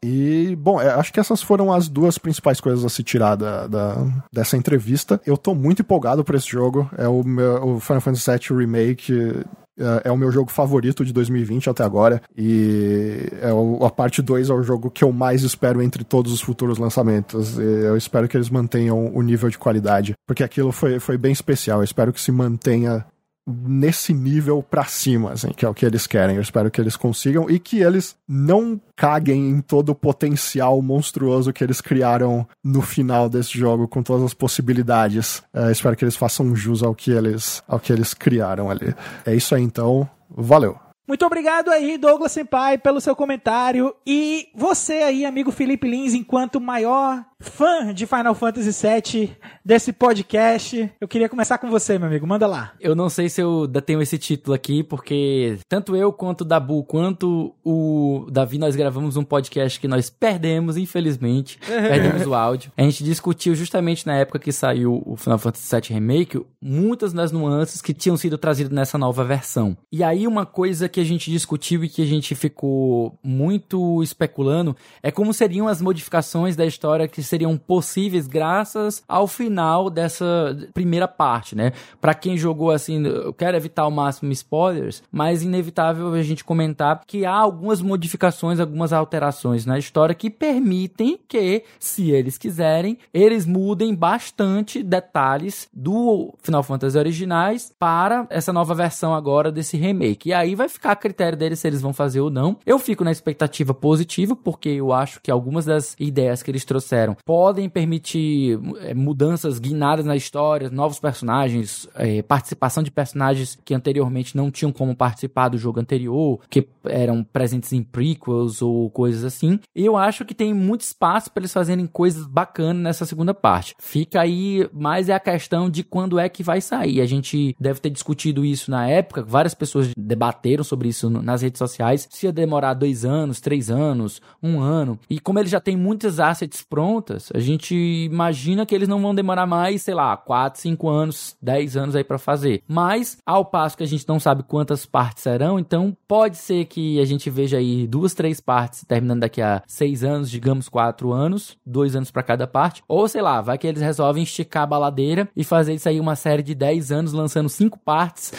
[0.02, 3.66] E, bom, é, acho que essas foram as duas principais coisas a se tirar da,
[3.66, 5.20] da, dessa entrevista.
[5.26, 6.88] Eu tô muito empolgado por esse jogo.
[6.96, 9.44] É o, meu, o Final Fantasy VII Remake.
[9.78, 12.20] É, é o meu jogo favorito de 2020 até agora.
[12.36, 13.50] E é
[13.86, 17.58] a parte 2 é o jogo que eu mais espero entre todos os futuros lançamentos.
[17.58, 20.14] E eu espero que eles mantenham o nível de qualidade.
[20.26, 21.80] Porque aquilo foi, foi bem especial.
[21.80, 23.04] Eu espero que se mantenha
[23.48, 26.36] nesse nível pra cima, assim, que é o que eles querem.
[26.36, 31.52] Eu espero que eles consigam e que eles não caguem em todo o potencial monstruoso
[31.52, 35.38] que eles criaram no final desse jogo, com todas as possibilidades.
[35.54, 38.94] Uh, espero que eles façam jus ao que eles, ao que eles criaram ali.
[39.24, 40.08] É isso aí, então.
[40.30, 40.78] Valeu!
[41.08, 43.94] Muito obrigado aí, Douglas Senpai, pelo seu comentário.
[44.06, 50.90] E você aí, amigo Felipe Lins, enquanto maior fã de Final Fantasy VII, desse podcast.
[51.00, 52.26] Eu queria começar com você, meu amigo.
[52.26, 52.72] Manda lá.
[52.80, 56.82] Eu não sei se eu tenho esse título aqui, porque tanto eu quanto o Dabu,
[56.82, 61.58] quanto o Davi, nós gravamos um podcast que nós perdemos, infelizmente.
[61.66, 62.72] perdemos o áudio.
[62.76, 67.30] A gente discutiu justamente na época que saiu o Final Fantasy VII Remake, muitas das
[67.30, 69.76] nuances que tinham sido trazidas nessa nova versão.
[69.92, 74.76] E aí uma coisa que a gente discutiu e que a gente ficou muito especulando
[75.02, 81.06] é como seriam as modificações da história que seriam possíveis graças ao final dessa primeira
[81.06, 81.72] parte, né?
[82.00, 87.02] Para quem jogou assim, eu quero evitar ao máximo spoilers, mas inevitável a gente comentar
[87.06, 93.46] que há algumas modificações, algumas alterações na história que permitem que, se eles quiserem, eles
[93.46, 100.30] mudem bastante detalhes do Final Fantasy originais para essa nova versão agora desse remake.
[100.30, 102.56] E aí vai ficar a critério deles se eles vão fazer ou não.
[102.64, 107.16] Eu fico na expectativa positiva, porque eu acho que algumas das ideias que eles trouxeram
[107.24, 114.36] podem permitir é, mudanças guinadas na história, novos personagens, é, participação de personagens que anteriormente
[114.36, 119.58] não tinham como participar do jogo anterior, que eram presentes em prequels ou coisas assim.
[119.74, 123.74] Eu acho que tem muito espaço para eles fazerem coisas bacanas nessa segunda parte.
[123.78, 127.00] Fica aí mais é a questão de quando é que vai sair.
[127.00, 131.58] A gente deve ter discutido isso na época, várias pessoas debateram sobre isso nas redes
[131.58, 134.98] sociais, se ia demorar dois anos, três anos, um ano.
[135.08, 139.14] E como eles já têm muitas assets prontas, a gente imagina que eles não vão
[139.14, 142.62] demorar mais, sei lá, quatro, cinco anos, dez anos aí para fazer.
[142.66, 147.00] Mas, ao passo que a gente não sabe quantas partes serão, então pode ser que
[147.00, 151.56] a gente veja aí duas, três partes terminando daqui a seis anos, digamos quatro anos,
[151.64, 152.82] dois anos para cada parte.
[152.88, 156.16] Ou sei lá, vai que eles resolvem esticar a baladeira e fazer isso aí uma
[156.16, 158.32] série de dez anos lançando cinco partes,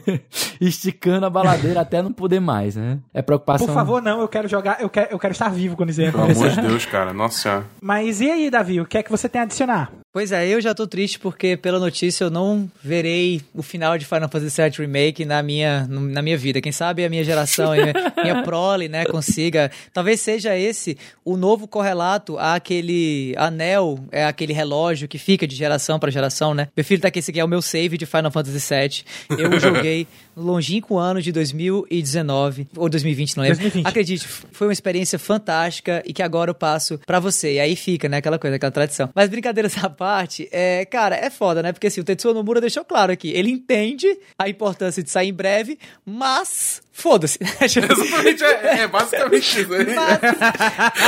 [0.60, 2.98] esticando a baladeira até não poder mais, né?
[3.12, 3.66] É preocupação.
[3.66, 6.10] Por favor, não, eu quero jogar, eu quero, eu quero estar vivo quando isso ia
[6.10, 6.60] Pelo amor acontecer.
[6.60, 7.12] de Deus, cara.
[7.12, 7.66] Nossa senhora.
[7.80, 10.01] Mas e aí, Davi, o que é que você tem a adicionar?
[10.12, 14.04] Pois é, eu já tô triste porque, pela notícia, eu não verei o final de
[14.04, 16.60] Final Fantasy VII Remake na minha, na minha vida.
[16.60, 19.70] Quem sabe a minha geração, a minha, minha prole, né, consiga.
[19.90, 25.98] Talvez seja esse o novo correlato àquele anel, é aquele relógio que fica de geração
[25.98, 26.68] para geração, né?
[26.76, 29.04] Meu filho tá aqui, esse aqui é o meu save de Final Fantasy VII.
[29.38, 30.06] Eu joguei
[30.36, 33.58] no longínquo ano de 2019, ou 2020, não lembro.
[33.60, 33.86] 2020.
[33.86, 37.54] Acredite, foi uma experiência fantástica e que agora eu passo pra você.
[37.54, 39.08] E aí fica, né, aquela coisa, aquela tradição.
[39.14, 41.70] Mas brincadeiras à parte, é, cara, é foda, né?
[41.70, 45.32] Porque assim, o Tetsuo Nomura deixou claro aqui, ele entende a importância de sair em
[45.32, 47.38] breve, mas foda-se.
[47.62, 49.72] Exatamente, é, é basicamente isso.
[49.72, 49.94] aí.
[49.94, 50.20] Mas,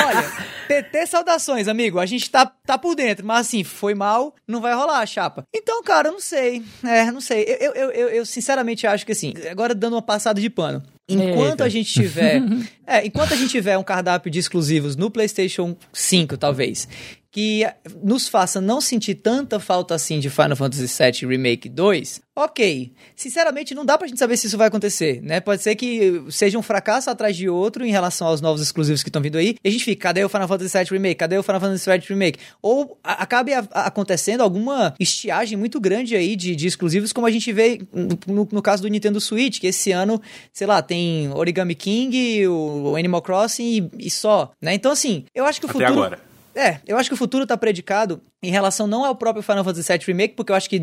[0.05, 1.99] olha, TT saudações, amigo.
[1.99, 5.45] A gente tá, tá por dentro, mas assim, foi mal, não vai rolar, chapa.
[5.53, 6.63] Então, cara, eu não sei.
[6.85, 7.45] É, não sei.
[7.61, 10.81] Eu, eu, eu, eu sinceramente acho que assim, agora dando uma passada de pano.
[11.09, 11.65] Enquanto Eita.
[11.65, 12.41] a gente tiver.
[12.87, 16.89] é, enquanto a gente tiver um cardápio de exclusivos no PlayStation 5, talvez,
[17.35, 17.67] que
[18.01, 22.93] nos faça não sentir tanta falta assim de Final Fantasy VII Remake 2, ok.
[23.17, 25.41] Sinceramente, não dá pra gente saber se isso vai acontecer, né?
[25.41, 29.09] Pode ser que seja um fracasso atrás de outro em relação aos novos exclusivos que
[29.09, 29.57] estão vindo aí.
[29.65, 31.15] E a gente fica, cadê o Final Fantasy VII Remake?
[31.17, 32.39] Cadê o Final Fantasy VII Remake?
[32.63, 37.81] Ou acabe acontecendo alguma estiagem muito grande aí de, de exclusivos, como a gente vê
[37.93, 40.23] no, no caso do Nintendo Switch, que esse ano,
[40.53, 44.73] sei lá, tem Origami King, o, o Animal Crossing e, e só, né?
[44.73, 45.99] Então, assim, eu acho que o Até futuro...
[45.99, 46.34] agora.
[46.55, 49.93] É, eu acho que o futuro tá predicado em relação não ao próprio Final Fantasy
[49.93, 50.81] VII Remake, porque eu acho que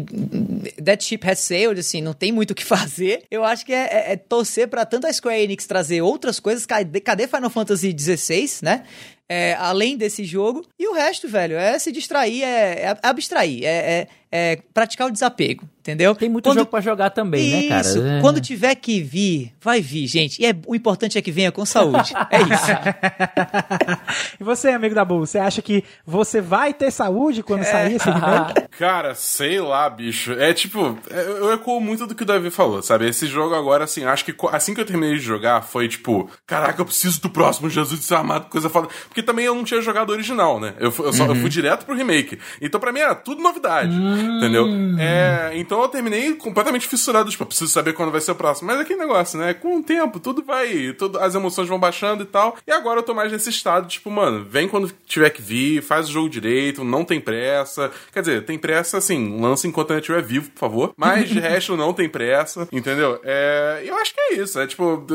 [0.84, 3.24] that ship has sailed, assim, não tem muito o que fazer.
[3.32, 6.66] Eu acho que é, é- é torcer pra tanto a Square Enix trazer outras coisas,
[6.66, 8.84] cadê, cadê Final Fantasy XVI, né?
[9.30, 10.66] É, além desse jogo.
[10.78, 15.12] E o resto, velho, é se distrair, é, é abstrair, é, é- é praticar o
[15.12, 16.16] desapego, entendeu?
[16.16, 17.82] Tem muito Quando- jogo pra jogar também, né, cara?
[17.82, 18.22] Isso, É.
[18.22, 20.42] quando tiver que vir, vai vir, gente.
[20.42, 22.14] E é- o importante é que venha com saúde.
[22.30, 22.52] É isso.
[24.40, 28.06] E você, amigo da Bull, você acha que você vai ter saúde quando sair esse
[28.10, 28.68] remake?
[28.78, 30.34] Cara, sei lá, bicho.
[30.34, 33.08] É tipo, é, eu eco muito do que o Davi falou, sabe?
[33.08, 36.82] Esse jogo agora, assim, acho que assim que eu terminei de jogar, foi tipo, caraca,
[36.82, 38.88] eu preciso do próximo Jesus de ser amado, coisa foda.
[39.08, 40.74] Porque também eu não tinha jogado o original, né?
[40.80, 42.40] Eu, eu só, eu fui direto pro remake.
[42.62, 44.68] Então pra mim era tudo novidade, entendeu?
[45.00, 48.68] É, então eu terminei completamente fissurado, tipo, preciso saber quando vai ser o próximo.
[48.68, 49.54] Mas é aquele negócio, né?
[49.54, 52.58] Com o tempo, tudo vai, tudo, as emoções vão baixando e tal.
[52.66, 56.10] E agora eu tô mais nesse estado, tipo, mano, vem quando tiver que vir, faz
[56.10, 57.92] o jogo direito, não tem pressa.
[58.14, 60.94] Quer dizer, tem pressa, assim, lança enquanto eu estiver vivo, por favor.
[60.96, 63.20] Mas de resto, não tem pressa, entendeu?
[63.24, 64.60] É, eu acho que é isso.
[64.60, 65.06] É tipo,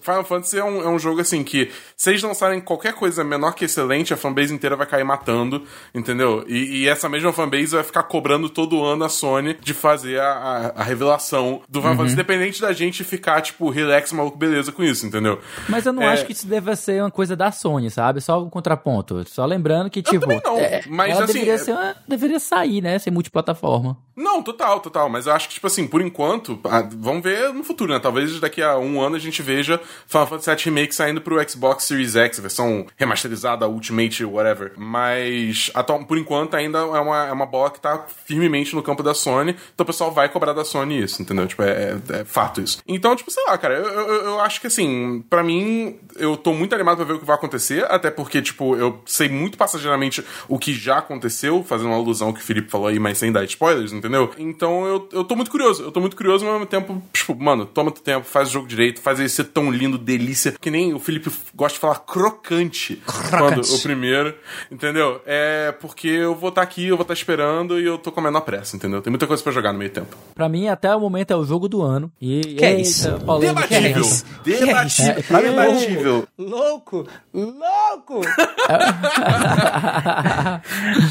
[0.00, 3.52] Final Fantasy é um, é um jogo, assim, que se eles lançarem qualquer coisa menor
[3.52, 5.62] que excelente, a fanbase inteira vai cair matando,
[5.94, 6.44] entendeu?
[6.46, 10.32] E, e essa mesma fanbase vai ficar cobrando todo ano a Sony de fazer a,
[10.74, 14.82] a, a revelação do Final Fantasy, independente da gente ficar, tipo, relax, maluco, beleza com
[14.82, 15.38] isso, entendeu?
[15.68, 16.08] Mas eu não É.
[16.08, 18.20] acho que isso deva ser uma coisa da Sony, sabe?
[18.20, 19.24] Só um contraponto.
[19.28, 20.20] Só lembrando que, Eu tipo.
[20.20, 22.98] também não, é, mas, ela assim, deveria, é- ser uma- deveria sair, né?
[22.98, 23.96] Ser multiplataforma.
[24.16, 25.08] Não, total, total.
[25.08, 26.58] Mas eu acho que, tipo assim, por enquanto,
[26.98, 28.00] vamos ver no futuro, né?
[28.00, 31.84] Talvez daqui a um ano a gente veja Final Fantasy VII Remake saindo pro Xbox
[31.84, 34.72] Series X, versão remasterizada, Ultimate, whatever.
[34.76, 39.02] Mas, atual, por enquanto, ainda é uma, é uma bola que tá firmemente no campo
[39.02, 39.52] da Sony.
[39.74, 41.46] Então o pessoal vai cobrar da Sony isso, entendeu?
[41.46, 42.78] Tipo, é, é- é fato isso.
[42.86, 46.52] Então, tipo, sei lá, cara, eu, eu, eu acho que, assim, pra mim, eu tô
[46.52, 50.24] muito animado pra ver o que vai acontecer, até porque, tipo, eu sei muito passageiramente
[50.48, 53.32] o que já aconteceu, fazendo uma alusão ao que o Felipe falou aí, mas sem
[53.32, 54.30] dar spoilers, entendeu?
[54.38, 55.82] Então eu, eu tô muito curioso.
[55.82, 58.52] Eu tô muito curioso, mas ao mesmo tempo, tipo, mano, toma teu tempo, faz o
[58.52, 61.96] jogo direito, faz ele ser tão lindo, delícia, que nem o Felipe gosta de falar
[62.00, 64.34] crocante, quando o primeiro,
[64.70, 65.20] entendeu?
[65.26, 68.40] É porque eu vou estar aqui, eu vou estar esperando e eu tô comendo a
[68.40, 69.00] pressa, entendeu?
[69.02, 70.16] Tem muita coisa pra jogar no meio tempo.
[70.34, 72.10] Pra mim, até o momento, é o jogo do ano.
[72.20, 73.10] E, Que é isso?
[73.20, 73.66] polêmica.
[73.68, 74.00] Debatível!
[74.02, 74.24] isso?
[74.44, 75.12] Debatível!
[75.12, 76.28] É, pra mim, Debatível!
[76.38, 77.06] Louco!
[77.34, 78.20] Louco!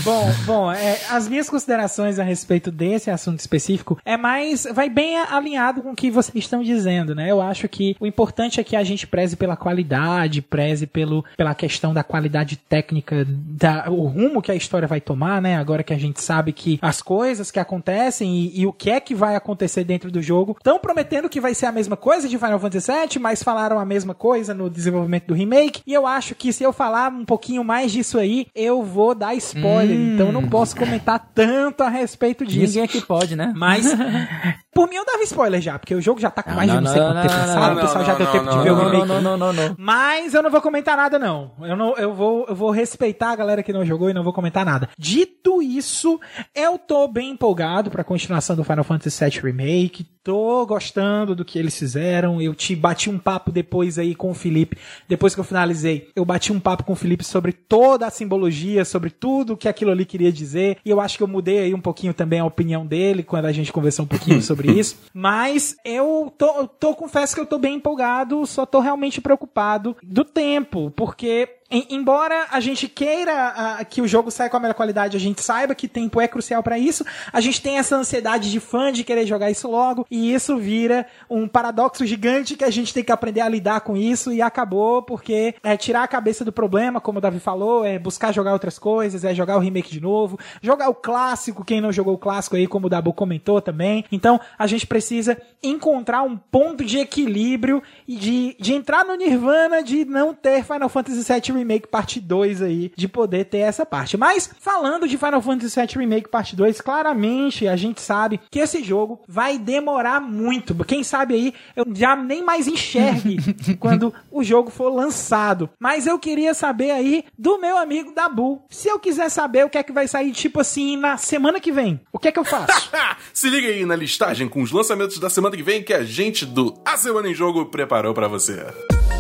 [0.03, 5.17] Bom, bom, é, as minhas considerações a respeito desse assunto específico é mais, vai bem
[5.17, 7.30] alinhado com o que vocês estão dizendo, né?
[7.32, 11.53] Eu acho que o importante é que a gente preze pela qualidade, preze pelo, pela
[11.55, 15.57] questão da qualidade técnica, da, o rumo que a história vai tomar, né?
[15.57, 18.99] Agora que a gente sabe que as coisas que acontecem e, e o que é
[18.99, 22.38] que vai acontecer dentro do jogo estão prometendo que vai ser a mesma coisa de
[22.38, 25.82] Final Fantasy VII, mas falaram a mesma coisa no desenvolvimento do remake.
[25.86, 29.36] E eu acho que se eu falar um pouquinho mais disso aí, eu vou dar
[29.36, 29.95] spoiler.
[29.95, 32.78] Então eu não posso comentar tanto a respeito disso.
[32.78, 33.53] Ninguém aqui pode, né?
[33.55, 33.86] Mas,
[34.78, 36.75] por mim eu dava spoiler já, porque o jogo já tá com Não, mais de
[36.75, 38.32] não, não sei não, quanto tempo não, lançado, não, o pessoal já não, deu não,
[38.32, 39.07] tempo de não, ver o não, remake.
[39.07, 39.75] não, não, não, não.
[39.75, 41.51] Mas eu não vou comentar nada, não.
[41.61, 44.32] Eu, não, eu, vou, eu vou respeitar a galera que não jogou e não vou
[44.32, 44.88] comentar nada.
[44.95, 46.19] Dito isso,
[46.53, 50.05] eu tô bem empolgado pra continuação do Final Fantasy VII Remake.
[50.28, 52.41] Tô gostando do que eles fizeram.
[52.41, 54.78] Eu te bati um papo depois aí com o Felipe.
[55.07, 58.84] Depois que eu finalizei, eu bati um papo com o Felipe sobre toda a simbologia,
[58.84, 60.80] sobre tudo que aquilo ali queria dizer.
[60.84, 63.53] E eu acho que eu mudei aí um pouquinho também a opinião dele quando a
[63.53, 64.97] gente conversou um pouquinho sobre isso.
[65.13, 69.95] Mas eu tô, eu tô, confesso que eu tô bem empolgado, só tô realmente preocupado
[70.03, 73.34] do tempo, porque em- embora a gente queira
[73.80, 76.28] ah, que o jogo saia com a melhor qualidade, a gente saiba que tempo é
[76.28, 80.05] crucial pra isso, a gente tem essa ansiedade de fã de querer jogar isso logo,
[80.09, 83.95] e isso vira um paradoxo gigante que a gente tem que aprender a lidar com
[83.97, 87.99] isso, e acabou porque é tirar a cabeça do problema, como o Davi falou, é
[87.99, 91.91] buscar jogar outras coisas, é jogar o remake de novo, jogar o clássico, quem não
[91.91, 94.05] jogou o clássico aí, como o Dabu comentou também.
[94.11, 99.84] Então, a gente precisa encontrar um ponto de equilíbrio e de, de entrar no nirvana
[99.84, 104.18] de não ter Final Fantasy VII Remake Parte 2 aí, de poder ter essa parte.
[104.18, 108.84] Mas, falando de Final Fantasy VII Remake Parte 2, claramente a gente sabe que esse
[108.84, 110.76] jogo vai demorar muito.
[110.86, 113.38] Quem sabe aí eu já nem mais enxergue
[113.80, 115.70] quando o jogo for lançado.
[115.80, 118.64] Mas eu queria saber aí do meu amigo Dabu.
[118.70, 121.72] Se eu quiser saber o que é que vai sair, tipo assim, na semana que
[121.72, 122.91] vem, o que é que eu faço?
[123.34, 126.45] Se liga aí na listagem com os lançamentos da semana que vem que a gente
[126.45, 128.66] do A Semana em Jogo preparou pra você.
[129.14, 129.16] E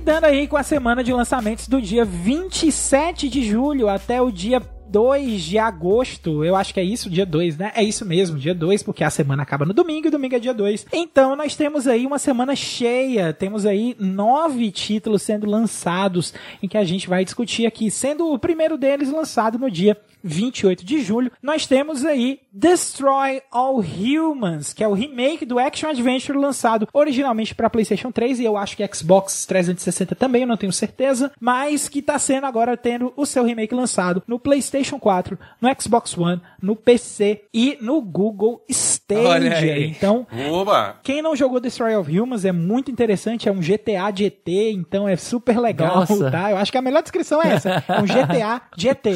[0.00, 4.58] lidando aí com a semana de lançamentos do dia 27 de julho até o dia
[4.90, 7.72] 2 de agosto, eu acho que é isso, dia 2, né?
[7.76, 10.52] É isso mesmo, dia 2, porque a semana acaba no domingo e domingo é dia
[10.52, 10.86] 2.
[10.92, 16.76] Então nós temos aí uma semana cheia, temos aí nove títulos sendo lançados, em que
[16.76, 21.32] a gente vai discutir aqui, sendo o primeiro deles lançado no dia 28 de julho,
[21.42, 27.54] nós temos aí Destroy All Humans, que é o remake do Action Adventure lançado originalmente
[27.54, 31.88] para PlayStation 3 e eu acho que Xbox 360 também, eu não tenho certeza, mas
[31.88, 36.40] que tá sendo agora tendo o seu remake lançado no PlayStation 4, no Xbox One,
[36.60, 39.86] no PC e no Google Stadia.
[39.86, 40.96] Então, Oba!
[41.02, 45.08] quem não jogou Destroy All Humans é muito interessante, é um GTA de ET, então
[45.08, 46.30] é super legal, Nossa.
[46.30, 46.50] tá?
[46.50, 49.06] Eu acho que a melhor descrição é essa, é um GTA de ET,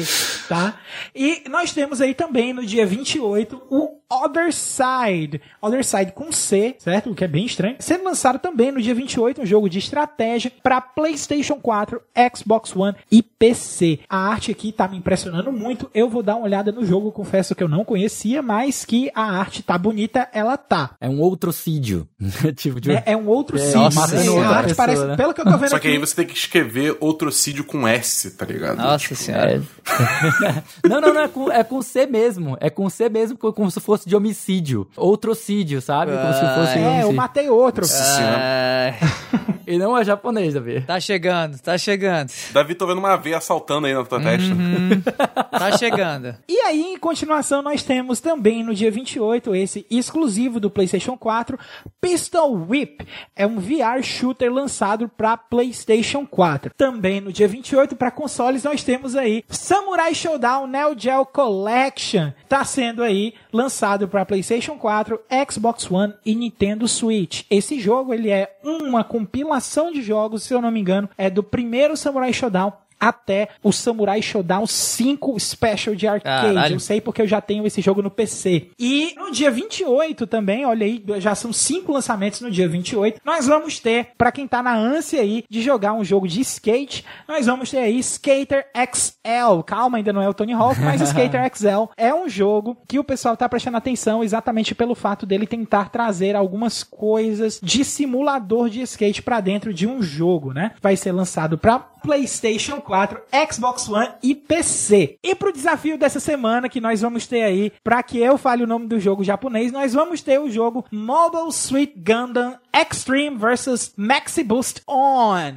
[0.47, 0.75] tá?
[1.15, 6.75] E nós temos aí também no dia 28 o Other Side, Other Side com C,
[6.79, 7.09] certo?
[7.11, 7.75] O que é bem estranho.
[7.79, 11.99] Sendo lançado também no dia 28 um jogo de estratégia para PlayStation 4,
[12.35, 13.99] Xbox One e PC.
[14.09, 15.89] A arte aqui tá me impressionando muito.
[15.93, 19.23] Eu vou dar uma olhada no jogo, confesso que eu não conhecia, mas que a
[19.23, 20.91] arte tá bonita, ela tá.
[21.01, 22.07] É um outrocídio.
[22.55, 22.91] tipo, de...
[22.91, 23.79] É, é um outro É, sítio.
[23.81, 25.15] nossa, outra a arte pessoa, parece, né?
[25.17, 27.87] pelo que eu tô vendo Só que aqui, aí você tem que escrever outrocídio com
[27.87, 28.77] S, tá ligado?
[28.77, 29.55] Nossa Tipo, senhora.
[29.55, 30.63] É.
[30.87, 32.57] não, não, não, é com, é com C mesmo.
[32.59, 34.87] É com C mesmo, como se fosse fosse de homicídio.
[34.95, 36.11] Outrocídio, sabe?
[36.11, 36.77] Como se fosse.
[36.79, 37.85] É, eu matei outro.
[37.89, 38.93] Ah,
[39.67, 40.81] E não é japonês, Davi.
[40.81, 42.31] tá chegando, tá chegando.
[42.53, 44.55] Davi, tô vendo uma veia assaltando aí na tua testa.
[45.55, 46.35] Tá chegando.
[46.49, 51.57] E aí, em continuação, nós temos também no dia 28, esse exclusivo do PlayStation 4,
[52.01, 53.07] Pistol Whip.
[53.33, 56.73] É um VR shooter lançado para PlayStation 4.
[56.75, 62.31] Também no dia 28, para consoles, nós temos aí Samurai Showdown Neo Geo Collection.
[62.49, 65.19] Tá sendo aí lançado para PlayStation 4,
[65.49, 67.43] Xbox One e Nintendo Switch.
[67.49, 71.43] Esse jogo, ele é uma compilação de jogos, se eu não me engano, é do
[71.43, 76.53] primeiro Samurai Showdown até o Samurai Showdown 5 Special de arcade.
[76.55, 76.75] Caralho.
[76.75, 78.69] Eu sei porque eu já tenho esse jogo no PC.
[78.79, 83.21] E no dia 28 também, olha aí, já são cinco lançamentos no dia 28.
[83.23, 87.05] Nós vamos ter, pra quem tá na ânsia aí de jogar um jogo de skate,
[87.27, 89.61] nós vamos ter aí Skater XL.
[89.65, 93.03] Calma, ainda não é o Tony Hawk, mas Skater XL é um jogo que o
[93.03, 98.81] pessoal tá prestando atenção exatamente pelo fato dele tentar trazer algumas coisas de simulador de
[98.81, 100.71] skate pra dentro de um jogo, né?
[100.81, 103.19] Vai ser lançado pra PlayStation 4,
[103.51, 105.17] Xbox One e PC.
[105.23, 108.67] E pro desafio dessa semana que nós vamos ter aí, pra que eu fale o
[108.67, 114.43] nome do jogo japonês, nós vamos ter o jogo Mobile Suit Gundam Extreme vs Maxi
[114.43, 115.53] Boost On.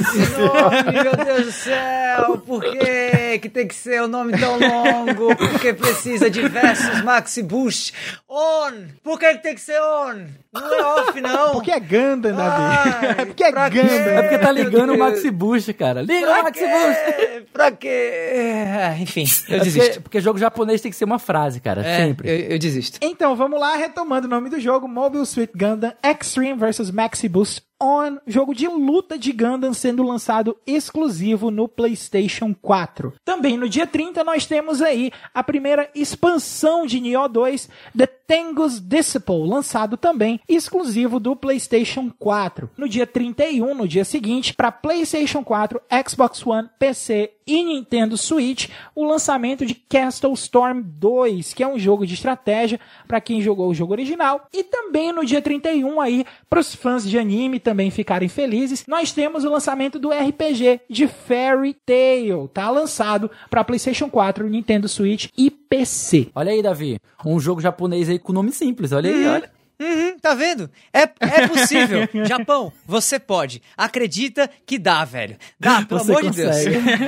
[0.00, 4.58] Esse nome, meu Deus do céu, por que que tem que ser um nome tão
[4.58, 5.36] longo?
[5.36, 7.92] Porque precisa de versos Maxi Bush.
[8.28, 8.72] On!
[9.02, 10.24] Por que que tem que ser on?
[10.52, 11.52] Não é off, não.
[11.52, 12.62] Porque é Gundam, Davi.
[12.62, 13.82] Ai, É porque é pra quê?
[13.82, 13.94] Gundam.
[13.94, 14.98] É porque tá ligando o.
[14.98, 16.02] Maxi Boost, cara.
[16.02, 17.04] Liga o Pra Maxi Boost!
[17.16, 17.42] quê?
[17.52, 18.64] Pra quê?
[18.80, 20.02] Ah, Enfim, eu É porque, desisto.
[20.02, 21.82] porque jogo japonês tem que ser uma frase, cara.
[21.86, 22.28] É, sempre.
[22.28, 22.98] eu, eu desisto.
[23.02, 27.60] Então, vamos lá, retomando o nome do jogo, Mobile Suit Gundam Extreme vs Maxi Boost
[27.84, 33.12] On, jogo de luta de Gundam sendo lançado exclusivo no PlayStation 4.
[33.24, 37.68] Também no dia 30 nós temos aí a primeira expansão de Nioh 2,
[37.98, 42.70] The Tengu's Disciple, lançado também exclusivo do PlayStation 4.
[42.76, 48.68] No dia 31, no dia seguinte, para PlayStation 4, Xbox One, PC e Nintendo Switch,
[48.94, 52.78] o lançamento de Castle Storm 2, que é um jogo de estratégia
[53.08, 54.46] para quem jogou o jogo original.
[54.52, 59.12] E também no dia 31 aí, para os fãs de anime também ficarem felizes, nós
[59.12, 65.28] temos o lançamento do RPG de Fairy Tail, tá lançado para PlayStation 4, Nintendo Switch
[65.36, 66.28] e PC.
[66.34, 66.98] Olha aí, Davi.
[67.24, 68.92] Um jogo japonês aí com nome simples.
[68.92, 69.61] Olha aí, olha.
[69.80, 70.70] Uhum, tá vendo?
[70.92, 72.08] É, é possível.
[72.26, 73.60] Japão, você pode.
[73.76, 75.36] Acredita que dá, velho.
[75.58, 76.56] Dá, pelo Você amor de Deus.
[76.56, 77.06] consegue.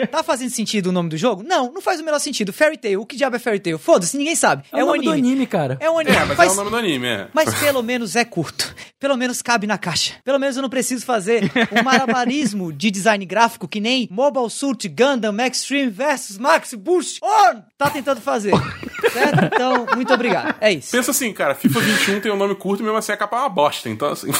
[0.00, 0.06] Dá.
[0.06, 1.42] Tá fazendo sentido o nome do jogo?
[1.42, 2.52] Não, não faz o menor sentido.
[2.52, 3.78] Fairy Tail, o que diabo é Fairy Tail?
[3.78, 4.64] Foda-se, ninguém sabe.
[4.72, 5.76] É, o nome do anime, cara.
[5.80, 6.16] É um anime.
[6.16, 7.28] É, mas é o nome do anime, é.
[7.32, 8.74] Mas pelo menos é curto.
[8.98, 10.14] Pelo menos cabe na caixa.
[10.24, 14.88] Pelo menos eu não preciso fazer um malabarismo de design gráfico que nem Mobile Suit
[14.88, 18.52] Gundam Extreme vs Max Boost On tá tentando fazer.
[19.12, 19.44] Certo?
[19.54, 20.54] Então, muito obrigado.
[20.60, 20.90] É isso.
[20.90, 23.40] Pensa assim, cara, FIFA 21 tem um nome curto e mesmo assim a capa é
[23.40, 23.88] uma bosta.
[23.88, 24.30] Então, assim.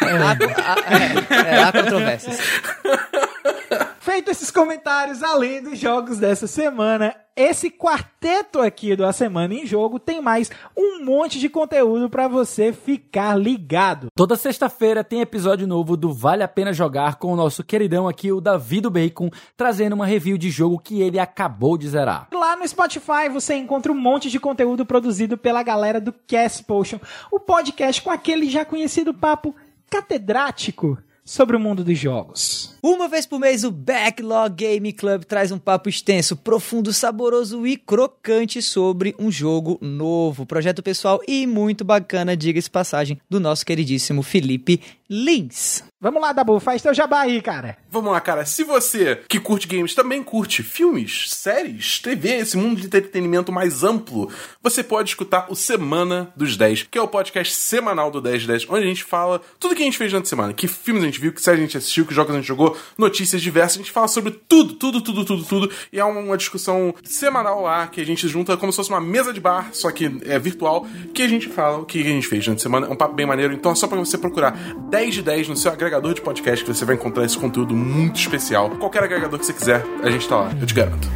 [0.00, 0.32] Há,
[0.72, 2.38] há- é, é, há controvérsias.
[4.14, 9.66] Feito esses comentários, além dos jogos dessa semana, esse quarteto aqui do A Semana em
[9.66, 14.06] Jogo tem mais um monte de conteúdo para você ficar ligado.
[14.14, 18.30] Toda sexta-feira tem episódio novo do Vale a Pena Jogar com o nosso queridão aqui,
[18.30, 22.28] o Davi do Bacon, trazendo uma review de jogo que ele acabou de zerar.
[22.32, 27.00] Lá no Spotify você encontra um monte de conteúdo produzido pela galera do Cast Potion,
[27.32, 29.52] o podcast com aquele já conhecido papo
[29.90, 32.76] catedrático sobre o mundo dos jogos.
[32.82, 37.76] Uma vez por mês, o Backlog Game Club traz um papo extenso, profundo, saboroso e
[37.76, 44.22] crocante sobre um jogo novo, projeto pessoal e muito bacana, diga-se passagem, do nosso queridíssimo
[44.22, 45.84] Felipe Lins.
[46.00, 47.78] Vamos lá, Dabu, faz teu jabá aí, cara.
[47.90, 48.44] Vamos lá, cara.
[48.44, 53.82] Se você que curte games também curte filmes, séries, TV, esse mundo de entretenimento mais
[53.82, 54.30] amplo,
[54.62, 58.48] você pode escutar o Semana dos 10, que é o podcast semanal do 10 de
[58.48, 60.52] 10, onde a gente fala tudo que a gente fez durante a semana.
[60.52, 62.76] Que filmes a gente viu, que séries a gente assistiu, que jogos a gente jogou,
[62.98, 63.76] notícias diversas.
[63.76, 65.70] A gente fala sobre tudo, tudo, tudo, tudo, tudo.
[65.90, 69.32] E é uma discussão semanal lá, que a gente junta como se fosse uma mesa
[69.32, 72.44] de bar, só que é virtual, que a gente fala o que a gente fez
[72.44, 72.86] durante a semana.
[72.86, 73.54] É um papo bem maneiro.
[73.54, 74.54] Então é só pra você procurar
[74.94, 78.20] 10 de 10 no seu agregador de podcast que você vai encontrar esse conteúdo muito
[78.20, 78.70] especial.
[78.70, 81.08] Qualquer agregador que você quiser, a gente tá lá, eu te garanto.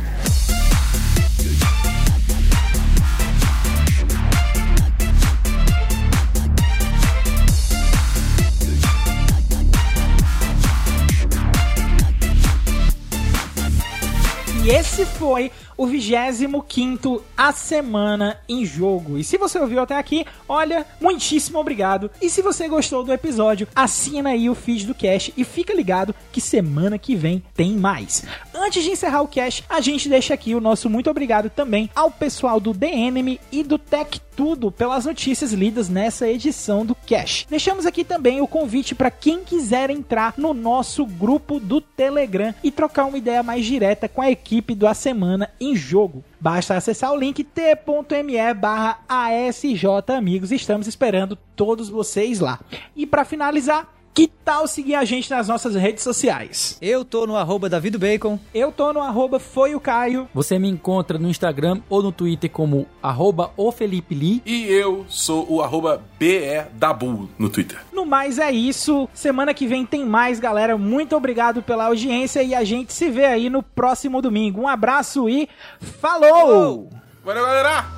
[14.71, 19.17] Esse foi o 25 A Semana em Jogo.
[19.17, 22.11] E se você ouviu até aqui, olha, muitíssimo obrigado.
[22.21, 26.15] E se você gostou do episódio, assina aí o feed do Cash e fica ligado
[26.31, 28.25] que semana que vem tem mais.
[28.53, 32.11] Antes de encerrar o Cash, a gente deixa aqui o nosso muito obrigado também ao
[32.11, 37.47] pessoal do The Enemy e do Tech Tudo pelas notícias lidas nessa edição do Cash.
[37.49, 42.71] Deixamos aqui também o convite para quem quiser entrar no nosso grupo do Telegram e
[42.71, 46.25] trocar uma ideia mais direta com a equipe do A Semana em Jogo.
[46.41, 49.85] Basta acessar o link t.me barra ASJ
[50.17, 50.53] Amigos.
[50.53, 52.61] Estamos esperando todos vocês lá.
[52.95, 56.79] E para finalizar, que tal seguir a gente nas nossas redes sociais?
[56.81, 58.39] Eu tô no arroba davidobacon.
[58.55, 60.29] Eu tô no arroba foi o Caio.
[60.35, 64.43] Você me encontra no Instagram ou no Twitter como arroba o Felipe Lee.
[64.45, 67.79] E eu sou o arroba BEDabu no Twitter.
[67.93, 69.09] No mais é isso.
[69.13, 70.77] Semana que vem tem mais, galera.
[70.77, 74.63] Muito obrigado pela audiência e a gente se vê aí no próximo domingo.
[74.63, 75.49] Um abraço e
[75.81, 76.91] falou!
[77.25, 77.98] Valeu, galera!